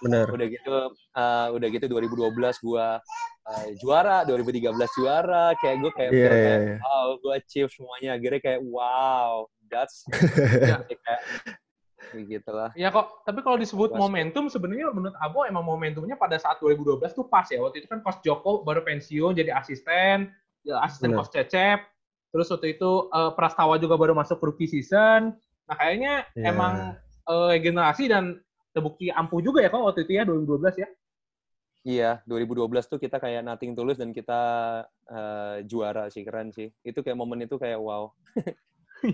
[0.07, 0.27] benar.
[0.31, 0.77] Udah gitu
[1.18, 2.87] uh, udah gitu 2012 gue
[3.51, 5.51] uh, juara, 2013 juara.
[5.59, 6.77] Kayak gue kayak iya, kayak iya.
[6.79, 8.11] wow, gue achieve semuanya.
[8.14, 10.07] Akhirnya kayak wow, that's
[10.70, 10.79] Ya.
[10.87, 12.70] kayak gitu lah.
[12.79, 13.99] Ya kok, tapi kalau disebut Puas.
[13.99, 17.59] momentum sebenarnya menurut Abo emang momentumnya pada saat 2012 tuh pas ya.
[17.59, 20.31] Waktu itu kan Coach Joko baru pensiun jadi asisten,
[20.62, 21.27] ya, asisten Benar.
[21.27, 21.94] Coach Cecep.
[22.35, 25.38] Terus waktu itu eh, Prastawa juga baru masuk rookie season.
[25.64, 26.51] Nah kayaknya Iya.
[26.51, 26.75] emang
[27.25, 28.42] eh, generasi dan
[28.75, 30.88] terbukti ampuh juga ya kok waktu itu ya 2012 ya.
[31.85, 34.40] Iya, 2012 tuh kita kayak nothing tulus dan kita
[35.07, 36.75] eh, juara sih, keren sih.
[36.83, 38.11] Itu kayak momen itu kayak wow.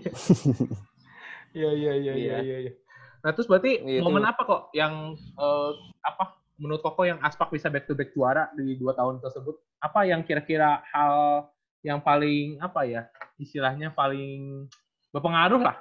[1.51, 2.37] Iya iya iya Iya.
[2.41, 2.73] iya iya.
[3.21, 4.01] Nah terus berarti Itu.
[4.01, 8.49] momen apa kok yang eh, apa menurut Koko yang Aspak bisa back to back juara
[8.55, 9.59] di dua tahun tersebut?
[9.83, 11.49] Apa yang kira-kira hal
[11.81, 13.03] yang paling apa ya
[13.37, 14.69] istilahnya paling
[15.11, 15.77] berpengaruh lah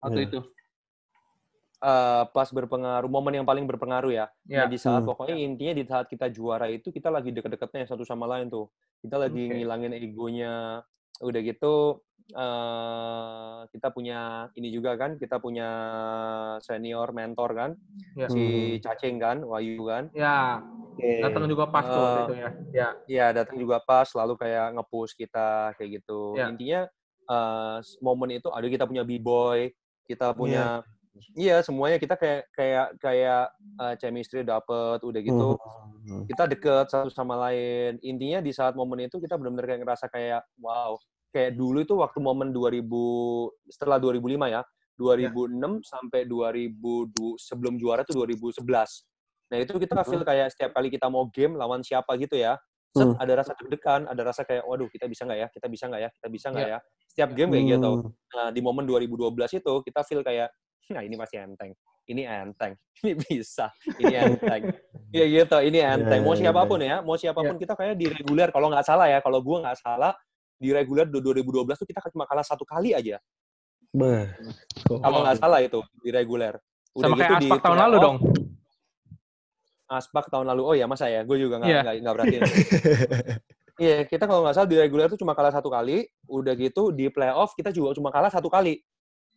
[0.00, 0.28] waktu Iya.
[0.30, 0.40] itu?
[1.84, 4.26] Eh, pas berpengaruh, momen yang paling berpengaruh ya.
[4.48, 4.64] Ya.
[4.64, 5.10] Nah, di saat Hmm.
[5.12, 8.72] pokoknya intinya di saat kita juara itu kita lagi deket-deketnya satu sama lain tuh.
[9.04, 9.52] Kita lagi Oke.
[9.60, 10.80] ngilangin egonya.
[11.20, 12.00] Udah gitu
[12.32, 15.68] eh kita punya ini juga kan, kita punya
[16.64, 17.70] senior mentor kan,
[18.16, 18.32] Ya.
[18.32, 20.08] si Cacing kan, Wahyu kan.
[20.16, 20.64] Ya,
[21.20, 22.50] datang juga pas tuh waktu Eh, itu ya.
[22.72, 22.88] Ya.
[23.04, 26.38] Iya, datang juga pas, lalu kayak nge-push kita kayak gitu.
[26.38, 26.48] Ya.
[26.48, 26.80] Intinya
[27.24, 29.72] eh, momen itu ada kita punya b-boy,
[30.08, 30.84] kita punya
[31.38, 33.44] iya semuanya kita kayak kayak kayak
[33.80, 35.50] eh, chemistry dapet udah gitu.
[36.04, 36.24] Hmm.
[36.28, 37.96] Kita deket satu sama lain.
[38.04, 40.96] Intinya di saat momen itu kita benar-benar kayak ngerasa kayak wow.
[41.34, 42.86] Kayak dulu itu waktu momen 2000
[43.66, 44.62] setelah 2005 ya.
[44.94, 46.70] 2006 sampai 2000
[47.34, 48.62] sebelum juara tuh 2011.
[49.50, 52.54] Nah, itu kita feel kayak setiap kali kita mau game lawan siapa gitu ya.
[52.94, 53.18] Set, Hmm.
[53.18, 55.48] ada rasa deg-degan, ada rasa kayak waduh kita bisa nggak ya?
[55.50, 56.10] Kita bisa nggak ya?
[56.14, 56.78] Kita bisa nggak Iya.
[56.78, 57.10] ya?
[57.10, 57.90] Setiap game kayak gitu.
[57.90, 58.10] Hmm.
[58.38, 60.48] Nah, di momen 2012 itu kita feel kayak
[60.94, 61.74] nah ini masih enteng.
[62.06, 62.78] Ini enteng.
[63.02, 63.66] Ini bisa.
[63.98, 64.62] Ini enteng.
[65.14, 66.26] Iya gitu, ini enteng.
[66.26, 68.82] Mau Iya, iya, siapa pun ya, mau siapa pun kita kayak di reguler kalau nggak
[68.82, 70.10] salah ya, kalau gua nggak salah
[70.54, 73.18] di reguler 2012 tuh kita cuma kalah satu kali aja.
[74.84, 76.58] Kok- Kalau nggak salah itu di reguler.
[76.94, 78.16] Udah Sama kayak gitu di Aspak tahun lalu dong.
[79.84, 80.62] Aspak tahun lalu.
[80.64, 81.22] Oh ya masa ya?
[81.22, 81.80] Gue juga nggak Iya.
[81.82, 82.42] nggak nggak perhatiin.
[83.74, 86.06] Iya, kita kalau nggak salah di reguler tuh cuma kalah satu kali.
[86.30, 88.78] Udah gitu di playoff kita juga cuma kalah satu kali.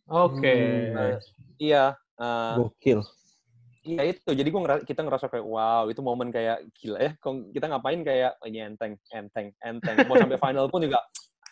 [0.06, 0.54] Oke.
[0.94, 1.18] Nah,
[1.58, 1.98] iya.
[2.14, 3.02] eh, Gokil.
[3.88, 4.30] Iya itu.
[4.30, 7.12] Jadi gua ngera- kita ngerasa kayak wow itu momen kayak gila ya.
[7.16, 9.96] Kok Kita ngapain kayak oh, ini enteng, enteng, enteng.
[10.04, 11.00] Mau sampai final pun juga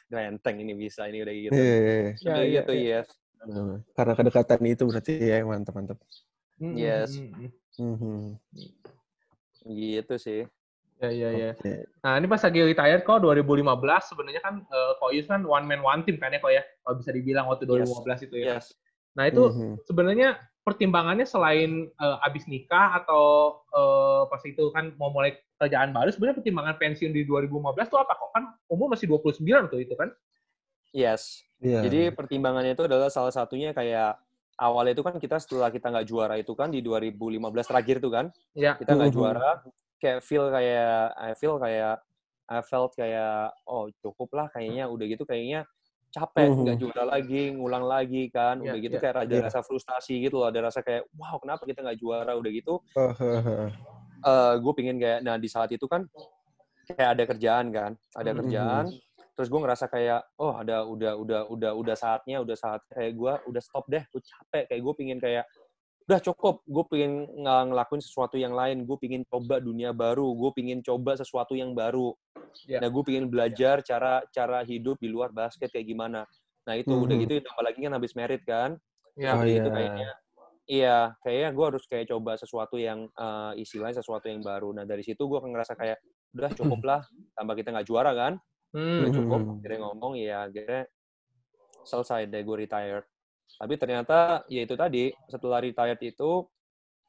[0.07, 1.53] udah enteng ini bisa ini udah gitu.
[1.57, 2.11] Iya, iya, iya.
[2.13, 2.99] Udah Ya, iya, gitu iya.
[3.01, 3.09] yes.
[3.47, 5.99] Nah, karena kedekatan itu berarti ya mantap mantap.
[6.57, 7.11] Hmm, Yes.
[7.17, 8.17] hmm, hmm, Mhm.
[9.67, 10.43] Gitu sih.
[10.97, 11.51] Ya, ya, ya.
[11.53, 11.85] Oke.
[12.01, 15.85] Nah, ini pas lagi retired kok 2015 sebenarnya kan eh, Ko Yus kan one man
[15.85, 16.65] one team kan ya kok ya.
[16.81, 18.57] Kalau bisa dibilang waktu 2015 itu ya.
[18.57, 18.73] Yes.
[19.13, 19.71] Nah, itu Mhm.
[19.85, 20.29] sebenarnya
[20.67, 26.43] pertimbangannya selain eh, abis nikah atau eh, pas itu kan mau mulai kerjaan baru sebenarnya
[26.43, 30.11] pertimbangan pensiun di 2015 itu apa kok kan umur masih 29 tuh itu kan.
[30.91, 31.47] Yes.
[31.63, 31.87] Iya.
[31.87, 34.19] Jadi pertimbangannya itu adalah salah satunya kayak
[34.59, 37.39] awalnya itu kan kita setelah kita nggak juara itu kan di 2015
[37.71, 38.27] terakhir tuh kan
[38.57, 38.75] Ya.
[38.75, 39.63] kita nggak juara
[40.03, 42.03] kayak feel kayak I feel kayak
[42.47, 45.65] I felt kayak oh cukup lah kayaknya udah gitu kayaknya
[46.13, 46.63] capek Mhm.
[46.65, 49.03] nggak juara lagi ngulang lagi kan Iya, udah gitu iya.
[49.03, 49.45] kayak ada Iya.
[49.51, 53.11] rasa frustasi gitu loh ada rasa kayak wow kenapa kita nggak juara udah gitu Oh,
[53.13, 53.69] hehehe.
[54.59, 56.03] gue pingin kayak nah di saat itu kan
[56.87, 58.39] kayak ada kerjaan kan ada Mhm.
[58.43, 58.87] kerjaan
[59.37, 63.33] terus gue ngerasa kayak oh ada udah udah udah udah saatnya udah saat kayak gue
[63.53, 65.45] udah stop deh gue capek kayak gue pingin kayak
[66.07, 70.51] udah cukup gue pingin ng- ngelakuin sesuatu yang lain gue pingin coba dunia baru gue
[70.55, 72.15] pingin coba sesuatu yang baru
[72.65, 72.79] Ya.
[72.79, 76.23] nah gue pingin belajar cara cara hidup di luar basket kayak gimana
[76.63, 77.23] nah itu udah Mhm.
[77.23, 78.71] gitu tambah lagi kan habis merit kan
[79.15, 79.35] Ya.
[79.35, 79.59] Oh, iya.
[79.59, 80.09] itu kayaknya
[80.65, 85.03] iya kayaknya gue harus kayak coba sesuatu yang eh, istilahnya sesuatu yang baru nah dari
[85.03, 85.99] situ gue ngerasa kayak
[86.33, 87.01] udah cukup lah
[87.35, 88.33] tambah kita nggak juara kan
[88.71, 89.03] Hmm.
[89.03, 89.53] udah cukup Mhm.
[89.59, 90.83] akhirnya ngomong ya akhirnya
[91.83, 93.05] selesai deh gue retired
[93.61, 96.45] tapi ternyata ya itu tadi setelah retired itu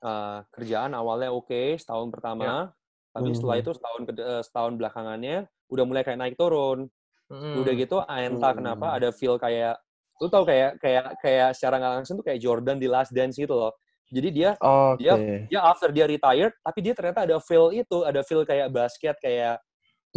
[0.03, 2.71] eh, kerjaan awalnya oke setahun pertama
[3.15, 3.63] tapi setelah Mhm.
[3.65, 4.13] itu setahun ke
[4.45, 5.37] setahun belakangannya
[5.73, 6.87] udah mulai kayak naik turun
[7.27, 7.59] Hmm.
[7.59, 8.59] udah gitu ah, entah Hmm.
[8.63, 9.75] kenapa ada feel kayak
[10.21, 13.53] lu tau kayak kayak kayak secara nggak langsung tuh kayak Jordan di Last Dance gitu
[13.53, 13.73] loh
[14.09, 14.97] jadi dia Oke.
[15.01, 15.13] dia
[15.51, 19.59] dia after dia retired tapi dia ternyata ada feel itu ada feel kayak basket kayak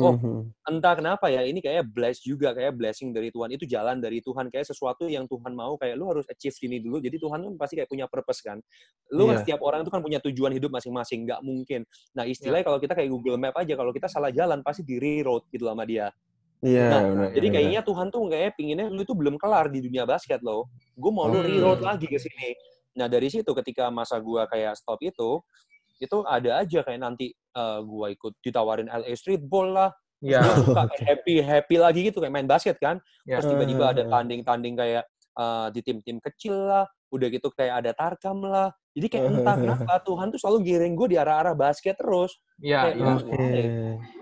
[0.01, 0.41] oh, Mhm.
[0.67, 4.49] entah kenapa ya ini kayak bless juga kayak blessing dari Tuhan itu jalan dari Tuhan
[4.49, 7.75] kayak sesuatu yang Tuhan mau kayak lu harus achieve ini dulu jadi Tuhan kan pasti
[7.79, 8.59] kayak punya purpose kan
[9.13, 9.45] lu Iya.
[9.45, 11.85] setiap orang itu kan punya tujuan hidup masing-masing nggak mungkin
[12.17, 15.45] nah istilahnya kalau kita kayak Google Map aja kalau kita salah jalan pasti di reroute
[15.53, 16.09] gitu sama dia
[16.61, 17.55] Iya, Nah, benar, jadi benar.
[17.57, 20.69] kayaknya Tuhan tuh kayak pinginnya lu tuh belum kelar di dunia basket loh.
[20.93, 21.49] Gue mau lu Hmm.
[21.49, 22.53] reroute lagi ke sini.
[23.01, 25.41] Nah dari situ ketika masa gua kayak stop itu,
[25.97, 29.91] itu ada aja kayak nanti eh, gua ikut ditawarin LA Streetball lah.
[30.21, 30.45] Ya.
[30.45, 33.01] Gue suka kayak happy happy lagi gitu kayak main basket kan.
[33.25, 33.41] Ya.
[33.41, 34.13] Terus tiba-tiba ada Hmm.
[34.13, 36.85] tanding-tanding kayak eh, di tim-tim kecil lah.
[37.11, 38.71] Udah gitu kayak ada tarkam lah.
[38.93, 42.37] Jadi kayak entah kenapa Tuhan tuh selalu giring gue di arah-arah basket terus.
[42.61, 42.91] Ya.
[42.91, 43.13] Kayak, ya.
[43.17, 43.63] Oke.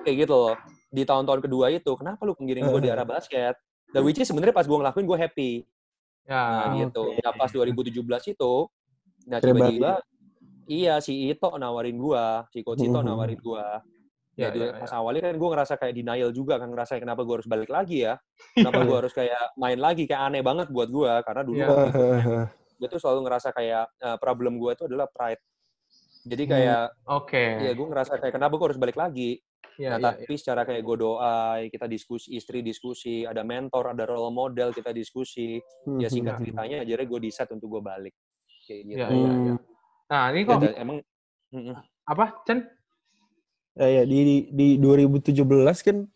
[0.06, 0.54] Kayak gitu loh.
[0.88, 3.56] Di tahun-tahun kedua itu, kenapa lu penggiring gue di arah basket?
[3.92, 5.52] Dan which is sebenarnya pas gue ngelakuin gue happy.
[6.28, 6.42] Ya.
[6.44, 7.04] Nah, gitu.
[7.24, 8.52] Nah, pas 2017 itu,
[9.24, 10.00] nah tiba-tiba,
[10.68, 13.06] iya si Ito nawarin gua, si Coach Ito Mhm.
[13.08, 13.80] nawarin gua.
[14.38, 15.02] Ya, Ya, ya, pas ya.
[15.02, 18.14] awalnya kan gue ngerasa kayak denial juga kan ngerasa kenapa gue harus balik lagi ya
[18.54, 22.06] kenapa gue harus kayak main lagi kayak aneh banget buat gue karena dulu waktu itu
[22.78, 25.42] gue tuh selalu ngerasa kayak eh, problem gue itu adalah pride
[26.22, 26.52] jadi Hmm.
[26.54, 27.44] kayak Oke.
[27.66, 29.42] ya gue ngerasa kayak kenapa gue harus balik lagi
[29.74, 34.06] Ya, nah, ya, tapi secara kayak gue doa, kita diskusi, istri diskusi, ada mentor, ada
[34.06, 35.62] role model, kita diskusi.
[35.98, 36.42] Ya singkat Mhm.
[36.42, 38.14] ceritanya, akhirnya gue decide untuk gue balik.
[38.66, 38.98] Kayak gitu.
[38.98, 39.54] ya, ya, ya.
[40.08, 40.96] Nah, ini Ya, kok dan emang,
[42.08, 42.58] apa, Chen?
[43.78, 46.08] Ya, ya di di 2017 kan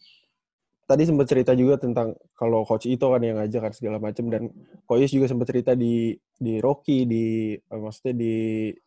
[0.83, 4.50] tadi sempat cerita juga tentang kalau coach itu kan yang ngajak kan segala macam dan
[4.85, 8.35] Koyus juga sempat cerita di di Rocky di eh, maksudnya di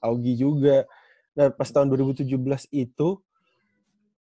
[0.03, 0.83] Augie juga.
[1.39, 3.09] Nah, pas tahun 2017 itu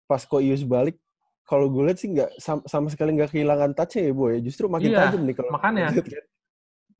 [0.04, 1.00] pas Koyus balik
[1.48, 4.40] kalau gue lihat sih nggak sama, sama sekali nggak kehilangan touch-nya ya, Boy.
[4.44, 5.86] Justru makin Iya, tajam nih kalau makanya.
[5.96, 6.24] lihat kan.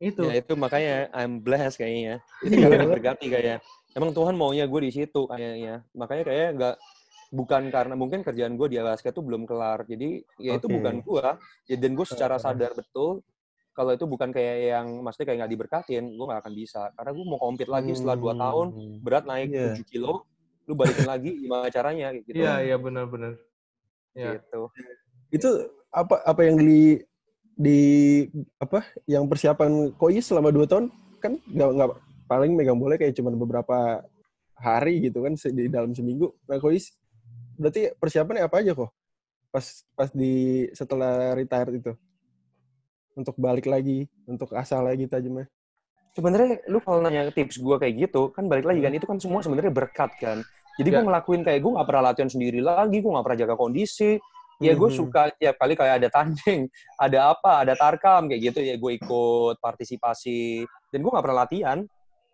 [0.02, 0.26] Itu.
[0.26, 2.18] ya itu makanya I'm blessed kayaknya.
[2.46, 3.58] Itu karena berganti kayak.
[3.94, 5.86] Emang Tuhan maunya gue di situ kayaknya.
[5.94, 6.74] Makanya kayak nggak
[7.32, 9.86] bukan karena mungkin kerjaan gue di basket tuh belum kelar.
[9.86, 11.26] Jadi ya itu bukan gue.
[11.70, 13.22] Ya, dan gue secara sadar betul
[13.72, 16.92] kalau itu bukan kayak yang maksudnya kayak nggak diberkatin, gue nggak akan bisa.
[16.92, 18.96] Karena gue mau compete lagi setelah dua tahun, Hmm.
[19.00, 19.80] berat naik Iya.
[19.80, 20.28] 7 kilo,
[20.68, 22.36] lu balikin lagi gimana caranya gitu.
[22.36, 23.40] Iya, iya benar-benar.
[24.12, 24.36] Ya.
[24.36, 24.68] Gitu.
[25.32, 25.48] itu
[25.88, 27.00] apa apa yang di
[27.56, 28.24] di
[28.58, 30.88] apa yang persiapan Koyus selama dua tahun
[31.20, 31.90] kan nggak nggak
[32.26, 34.02] paling megang bola kayak cuma beberapa
[34.56, 36.32] hari gitu kan di dalam seminggu.
[36.48, 36.96] Nah Koyus
[37.60, 38.90] berarti persiapannya apa aja kok
[39.52, 41.92] pas pas di setelah retire itu
[43.12, 45.44] untuk balik lagi untuk asal lagi tajamnya.
[46.12, 49.40] Sebenarnya lu kalau nanya tips gue kayak gitu, kan balik lagi kan itu kan semua
[49.40, 50.44] sebenarnya berkat kan.
[50.80, 51.04] Jadi gue Ya.
[51.04, 54.16] ngelakuin kayak gue nggak pernah latihan sendiri lagi, gue nggak pernah jaga kondisi.
[54.62, 54.96] Ya gue Mhm.
[54.96, 56.70] suka tiap kali kayak ada tanding,
[57.04, 60.62] ada apa, ada tarkam kayak gitu ya gue ikut partisipasi.
[60.88, 61.78] Dan gue nggak pernah latihan,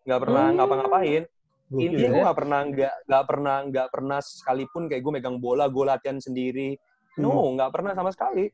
[0.04, 0.56] nggak pernah Hmm.
[0.56, 1.22] ngapa-ngapain.
[1.70, 2.08] Intinya ya.
[2.08, 6.16] gue nggak pernah nggak nggak pernah nggak pernah sekalipun kayak gue megang bola, gue latihan
[6.16, 6.76] sendiri.
[7.16, 8.46] No, nggak pernah sama sekali.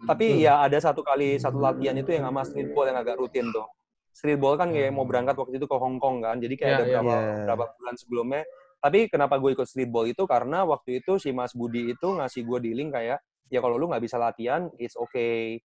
[0.00, 0.40] Tapi Hmm.
[0.40, 3.64] ya ada satu kali satu latihan itu yang sama streetball yang agak rutin tuh.
[4.14, 5.10] streetball kan kayak mau Hmm.
[5.10, 6.38] berangkat waktu itu ke Hong Kong kan.
[6.38, 6.92] Jadi kayak Iya, ada iya.
[6.94, 7.34] berapa Iya.
[7.44, 8.42] berapa bulan sebelumnya.
[8.84, 12.58] Tapi kenapa gue ikut streetball itu karena waktu itu si Mas Budi itu ngasih gue
[12.68, 13.16] dealing kayak
[13.48, 15.56] ya kalau lu nggak bisa latihan, it's okay.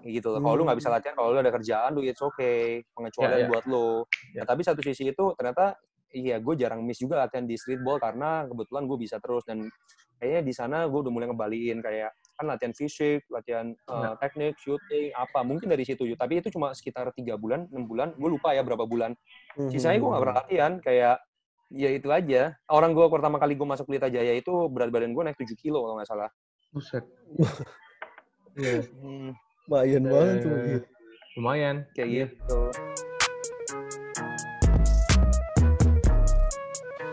[0.00, 0.40] Gitu loh.
[0.40, 0.96] Kalau lu nggak bisa Hmm.
[0.96, 2.80] latihan, kalau lu ada kerjaan, lu it's okay.
[2.96, 3.50] Pengecualian Iya, iya.
[3.52, 3.88] buat lu.
[4.32, 4.40] Ya.
[4.40, 5.76] Nah, tapi satu sisi itu ternyata
[6.14, 9.66] iya gue jarang miss juga latihan di streetball karena kebetulan gue bisa terus dan
[10.16, 14.14] kayaknya di sana gue udah mulai ngebaliin kayak kan latihan fisik, latihan uh, Nah.
[14.16, 16.06] teknik, shooting, apa mungkin dari situ.
[16.16, 18.08] Tapi itu cuma sekitar tiga bulan, enam bulan.
[18.16, 19.12] Gue lupa ya berapa bulan.
[19.52, 19.68] Hmm.
[19.68, 20.72] Sisanya gue gak pernah latihan.
[20.80, 21.16] Kayak
[21.74, 22.54] ya itu aja.
[22.70, 25.82] Orang gue pertama kali gue masuk Pelita Jaya itu berat badan gue naik 7 kilo
[25.82, 26.30] kalau nggak salah.
[26.70, 27.04] Buset.
[28.54, 28.86] Iya.
[29.02, 29.34] Hmm,
[29.66, 30.54] Lumayan banget tuh.
[30.54, 30.82] Eh,
[31.34, 31.76] Lumayan.
[31.90, 32.26] kayak Iya.
[32.30, 32.58] gitu.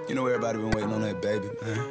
[0.05, 1.81] You know everybody been waiting on that baby, man.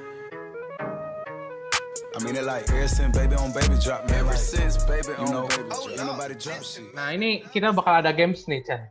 [2.15, 4.23] I mean it like ever since baby on baby drop, man.
[4.23, 6.87] Ever since baby on know, baby drop, ain't nobody drop shit.
[6.95, 8.87] Nah ini kita bakal ada games nih Chan.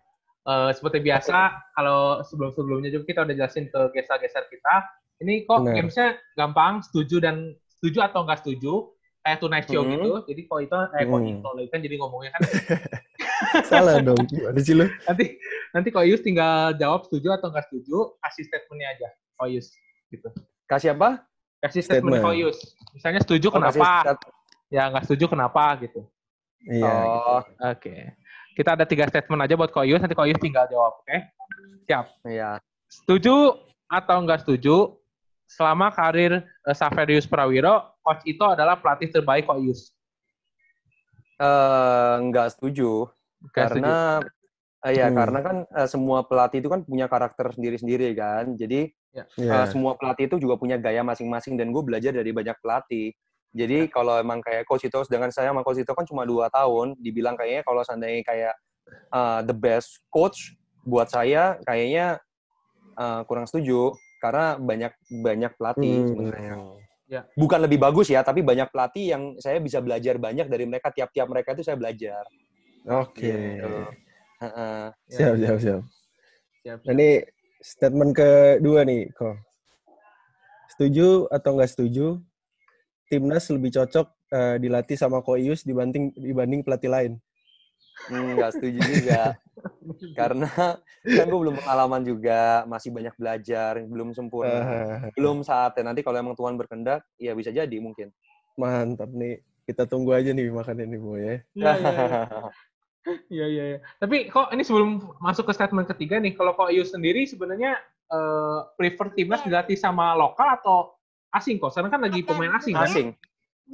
[0.49, 1.37] Eh, seperti biasa
[1.77, 4.75] kalau sebelum-sebelumnya juga kita udah jelasin ke geser-geser kita.
[5.21, 5.75] Ini kok Benar.
[5.77, 7.35] gamesnya gampang, setuju dan
[7.77, 8.89] setuju atau nggak setuju.
[9.21, 9.93] Kayak Tonight Show Hmm.
[9.93, 10.11] gitu.
[10.25, 11.43] Jadi kok itu, eh Hmm.
[11.43, 12.41] itu, kan jadi ngomongnya kan.
[13.69, 14.17] Salah dong.
[14.25, 14.89] Gimana sih lu?
[15.05, 15.25] nanti
[15.69, 19.07] nanti kok Yus tinggal jawab setuju atau nggak setuju, kasih statementnya aja.
[19.37, 19.67] Kok Yus
[20.09, 20.33] gitu.
[20.65, 21.29] Kasih apa?
[21.61, 22.25] Kasih statement, Statement.
[22.25, 22.57] kok Yus.
[22.95, 24.17] Misalnya setuju Oh, kenapa,
[24.71, 26.01] ya nggak setuju kenapa gitu.
[26.65, 26.89] Iya.
[26.89, 28.17] Oh, Oke.
[28.55, 31.17] Kita ada tiga statement aja buat Koyus, nanti Koyus tinggal jawab, oke?
[31.87, 32.05] Siap.
[32.27, 32.59] iya.
[32.89, 33.55] Setuju
[33.89, 34.97] atau nggak setuju,
[35.49, 39.93] selama karir eh, Saverius Prawiro, Coach itu adalah pelatih terbaik Koyus.
[41.39, 43.07] Eh, nggak setuju.
[43.49, 43.83] Nggak setuju.
[43.83, 43.95] karena
[44.83, 45.17] eh, ya Hmm.
[45.17, 48.53] karena kan eh, semua pelatih itu kan punya karakter sendiri-sendiri kan.
[48.59, 49.25] Jadi Iya.
[49.25, 53.09] Uh, semua pelatih itu juga punya gaya masing-masing dan gue belajar dari banyak pelatih.
[53.49, 56.93] Jadi kalau emang kayak Coach Ito, dengan saya sama Coach Ito kan cuma dua tahun,
[57.01, 58.53] dibilang kayaknya kalau seandainya kayak
[59.09, 60.53] uh, the best coach
[60.85, 62.21] buat saya kayaknya
[62.97, 66.09] uh, kurang setuju karena banyak banyak pelatih Hmm.
[66.13, 66.53] sebenarnya.
[67.09, 67.21] Ya.
[67.33, 70.93] Bukan lebih bagus ya, tapi banyak pelatih yang saya bisa belajar banyak dari mereka.
[70.93, 72.21] Tiap-tiap mereka itu saya belajar.
[72.85, 73.33] Oke.
[73.33, 73.69] Gitu.
[74.45, 74.83] Heeh.
[75.09, 75.81] Siap, siap, siap.
[76.61, 76.79] Siap.
[76.85, 77.25] Nah, ini
[77.65, 79.41] statement kedua nih, kok.
[80.77, 82.21] Setuju atau nggak setuju?
[83.09, 87.13] Timnas lebih cocok eh, dilatih sama Koius dibanding dibanding pelatih lain.
[88.05, 89.21] Hmm, nggak setuju juga.
[90.19, 90.49] Karena
[91.03, 95.09] kan gue belum pengalaman juga, masih banyak belajar, belum sempurna.
[95.17, 95.91] Belum saatnya.
[95.91, 98.13] Nanti kalau emang Tuhan berkehendak, ya bisa jadi mungkin.
[98.59, 99.39] mantap nih.
[99.63, 101.35] Kita tunggu aja nih makan ini, Boy ya.
[101.53, 102.23] Iya, iya, iya.
[103.31, 103.79] Iya, iya, iya.
[103.97, 107.79] Tapi kok ini sebelum masuk ke statement ketiga nih, kalau Koyus sendiri sebenarnya
[108.11, 110.98] eh, prefer timnas dilatih sama lokal atau
[111.33, 111.69] asing kok?
[111.73, 112.89] Sekarang kan lagi pemain asing kan?
[112.89, 113.07] Asing,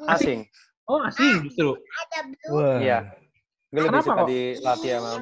[0.07, 0.39] asing.
[0.85, 1.73] Oh, asing justru.
[1.75, 2.77] Ada blue.
[2.83, 2.99] Iya.
[3.73, 4.27] Gue lebih Kenapa suka kok?
[4.29, 5.13] dilatih sama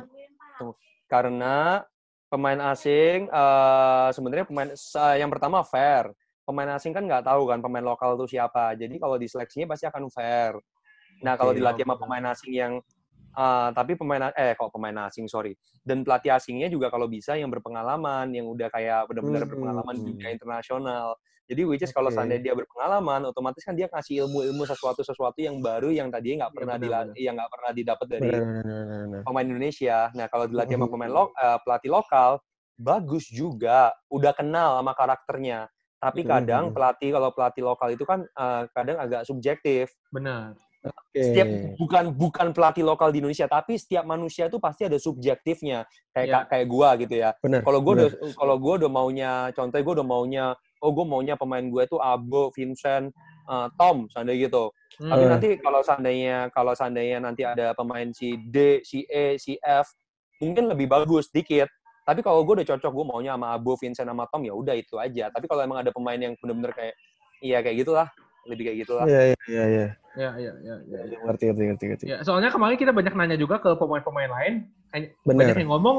[1.08, 1.56] karena
[2.34, 6.10] pemain asing eh, sebenarnya pemain sa- yang pertama fair.
[6.44, 8.76] Pemain asing kan nggak tahu kan pemain lokal itu siapa.
[8.76, 10.58] Jadi kalau diseleksinya pasti akan fair.
[11.24, 11.62] Nah, kalau Oke.
[11.64, 12.74] dilatih sama pemain asing yang
[13.34, 17.50] eh, tapi pemain eh kok pemain asing sorry dan pelatih asingnya juga kalau bisa yang
[17.50, 19.52] berpengalaman yang udah kayak benar-benar Hmm.
[19.52, 22.16] berpengalaman di dunia internasional jadi which is kalau Oke.
[22.16, 26.52] seandainya dia berpengalaman otomatis kan dia kasih ilmu-ilmu sesuatu sesuatu yang baru yang tadinya nggak
[26.52, 27.16] Iya, pernah benar, dila- benar.
[27.20, 29.22] yang nggak pernah didapat dari Benar, benar, benar, benar.
[29.28, 29.98] pemain Indonesia.
[30.16, 30.94] Nah, kalau dilatih sama Mhm.
[30.96, 32.32] pemain lo, eh, pelatih lokal,
[32.80, 33.92] bagus juga.
[34.08, 35.68] Udah kenal sama karakternya.
[36.00, 36.30] Tapi Mhm.
[36.32, 39.92] kadang pelatih kalau pelatih lokal itu kan eh, kadang agak subjektif.
[40.16, 40.56] Benar.
[40.84, 41.16] Oke.
[41.16, 41.48] Setiap
[41.80, 45.88] bukan bukan pelatih lokal di Indonesia, tapi setiap manusia itu pasti ada subjektifnya.
[46.12, 46.40] Kayak Iya.
[46.52, 47.30] kayak gua gitu ya.
[47.40, 47.96] Kalau benar.
[47.96, 50.46] udah kalau gue udah maunya contohnya gue udah maunya
[50.84, 53.16] oh gue maunya pemain gue itu Abo, Vincent,
[53.48, 54.76] eh, Tom, seandainya gitu.
[55.00, 55.30] Tapi Eh.
[55.32, 59.88] nanti kalau seandainya kalau seandainya nanti ada pemain si D, si E, si F,
[60.44, 61.72] mungkin lebih bagus dikit.
[62.04, 65.00] Tapi kalau gue udah cocok, gue maunya sama Abo, Vincent, sama Tom, ya udah itu
[65.00, 65.32] aja.
[65.32, 66.96] Tapi kalau emang ada pemain yang bener-bener kayak,
[67.40, 68.12] iya kayak gitulah,
[68.48, 69.06] lebih kayak gitulah.
[69.08, 69.88] Iya, iya, iya, iya.
[70.14, 71.00] Ya, ya, ya, ya.
[71.10, 71.18] ya.
[71.26, 72.06] Ngerti, ngerti, ngerti, ngerti.
[72.06, 74.54] Ya, soalnya kemarin kita banyak nanya juga ke pemain-pemain lain,
[74.94, 75.38] kayak Benar.
[75.42, 75.98] banyak yang ngomong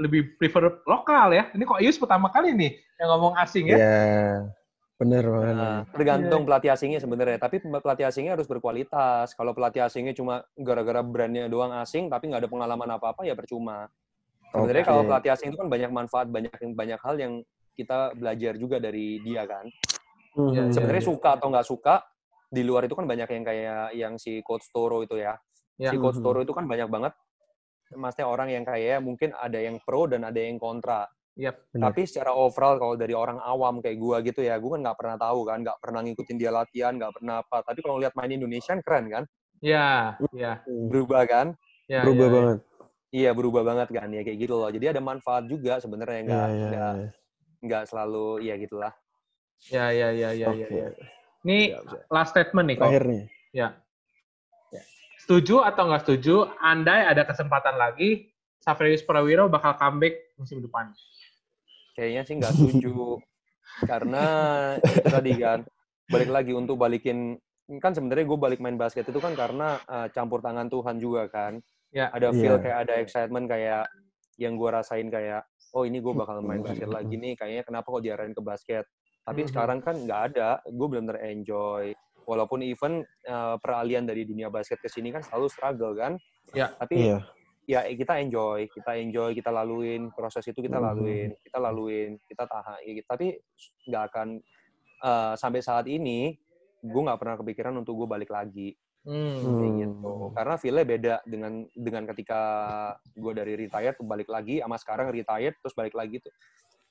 [0.00, 1.52] lebih prefer lokal ya.
[1.52, 3.76] Ini kok Ius pertama kali nih yang ngomong asing ya.
[3.76, 4.08] Iya.
[5.02, 5.54] Benar banget.
[5.58, 7.38] Nah, tergantung pelatih asingnya sebenarnya.
[7.42, 9.34] Tapi pelatih asingnya harus berkualitas.
[9.34, 13.90] Kalau pelatih asingnya cuma gara-gara brandnya doang asing, tapi nggak ada pengalaman apa-apa, ya percuma.
[14.54, 14.90] Sebenarnya Oke.
[14.94, 17.32] kalau pelatih asing itu kan banyak manfaat, banyak banyak hal yang
[17.74, 19.66] kita belajar juga dari dia kan.
[20.32, 20.50] Mhm.
[20.52, 21.10] Iya, Sebenarnya iya.
[21.12, 21.94] suka atau nggak suka,
[22.52, 25.36] di luar itu kan banyak yang kayak yang si Coach Toro itu ya.
[25.76, 25.92] Ya.
[25.92, 26.24] Si Coach Mhm.
[26.24, 27.12] Toro itu kan banyak banget,
[27.92, 31.08] maksudnya orang yang kayak mungkin ada yang pro dan ada yang kontra.
[31.32, 31.64] Yap.
[31.72, 31.92] Benar.
[31.92, 35.16] Tapi secara overall kalau dari orang awam kayak gua gitu ya, gua kan nggak pernah
[35.16, 37.56] tahu kan, nggak pernah ngikutin dia latihan, nggak pernah apa.
[37.64, 39.24] Tapi kalau lihat main Indonesia keren kan,
[39.62, 40.90] Ya, ya, Hmm.
[40.92, 41.46] berubah kan.
[41.86, 42.02] ya.
[42.04, 42.36] Berubah ya, ya.
[42.36, 42.58] banget.
[43.12, 44.72] iya berubah banget kan ya kayak gitu loh.
[44.72, 47.08] Jadi ada manfaat juga sebenarnya nggak iya, nggak iya.
[47.62, 48.92] nggak selalu ya gitulah.
[49.70, 50.74] Ya, ya, ya, ya, ya, Oke.
[50.74, 50.88] ya.
[51.42, 51.58] Ini
[52.10, 52.90] last statement nih kok.
[52.90, 53.22] Terakhir nih.
[53.54, 53.68] Ya.
[54.74, 54.82] Ya.
[55.22, 56.50] Setuju atau nggak setuju?
[56.58, 60.90] Andai ada kesempatan lagi, Saverius Prawiro bakal comeback musim depan.
[61.94, 63.20] Kayaknya sih nggak setuju
[63.90, 64.24] karena
[64.80, 65.58] itu tadi kan
[66.10, 67.38] balik lagi untuk balikin
[67.78, 71.62] kan sebenarnya gue balik main basket itu kan karena eh, campur tangan Tuhan juga kan.
[71.92, 72.10] Ya.
[72.10, 72.62] Ada feel Iya.
[72.62, 73.84] kayak ada excitement kayak
[74.40, 78.02] yang gue rasain kayak oh ini gue bakal main basket lagi nih kayaknya kenapa kok
[78.04, 78.84] diarahin ke basket.
[79.22, 79.48] Tapi Mhm.
[79.48, 81.94] sekarang kan nggak ada, gue benar-benar enjoy.
[82.22, 86.18] Walaupun even eh, peralihan dari dunia basket ke sini kan selalu struggle kan.
[86.50, 86.74] Ya.
[86.74, 87.18] Tapi Iya.
[87.64, 90.84] ya eh, kita enjoy, kita enjoy, kita laluin proses itu kita Mhm.
[90.84, 92.78] laluin, kita laluin, kita tahan.
[92.82, 93.02] Ya.
[93.06, 93.26] Tapi
[93.86, 94.28] nggak akan
[95.02, 96.38] eh, sampai saat ini
[96.78, 99.58] gue nggak pernah kepikiran untuk gue balik lagi Hmm.
[99.58, 99.80] kayak Hmm.
[99.82, 100.14] gitu.
[100.30, 102.40] Karena feel-nya beda dengan dengan ketika
[103.10, 106.30] gue dari retired balik lagi sama sekarang retired terus balik lagi tuh.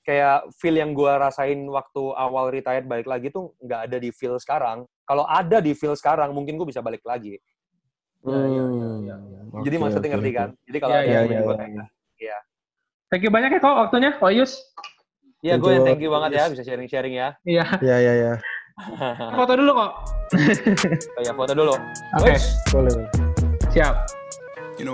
[0.01, 4.33] Kayak feel yang gue rasain waktu awal retired balik lagi tuh nggak ada di feel
[4.37, 4.83] sekarang.
[5.05, 7.37] Kalau ada di feel sekarang mungkin gue bisa balik lagi.
[8.21, 9.01] Ya, ya, ya, Hmm.
[9.01, 9.61] ya, ya.
[9.61, 10.49] Jadi maksudnya oke, ngerti kan?
[10.61, 11.57] Jadi kalau Ya, ada ya, yang ya, gue ya.
[11.57, 11.87] kayak
[12.17, 12.37] ya.
[13.09, 14.53] Thank you banyak ya kok waktunya, Ko Yus.
[15.41, 17.33] Iya, gue yang thank you banget ya bisa sharing-sharing ya.
[17.43, 17.65] Iya.
[17.81, 18.33] Ya, ya, ya.
[19.33, 19.91] Foto dulu kok.
[21.17, 21.73] Oh ya, foto dulu.
[22.17, 22.41] Oke, Wih.
[22.71, 22.93] Boleh.
[23.69, 23.95] siap.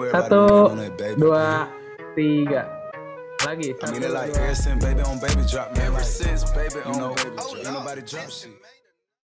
[0.09, 0.71] Satu,
[1.15, 1.67] dua,
[2.11, 2.76] tiga.
[3.47, 3.71] Lagi.
[3.81, 4.43] I mean it like dua.
[4.43, 5.87] ever since baby on baby drop, man.
[5.87, 8.51] Ever since baby on baby drop, ain't nobody drop shit.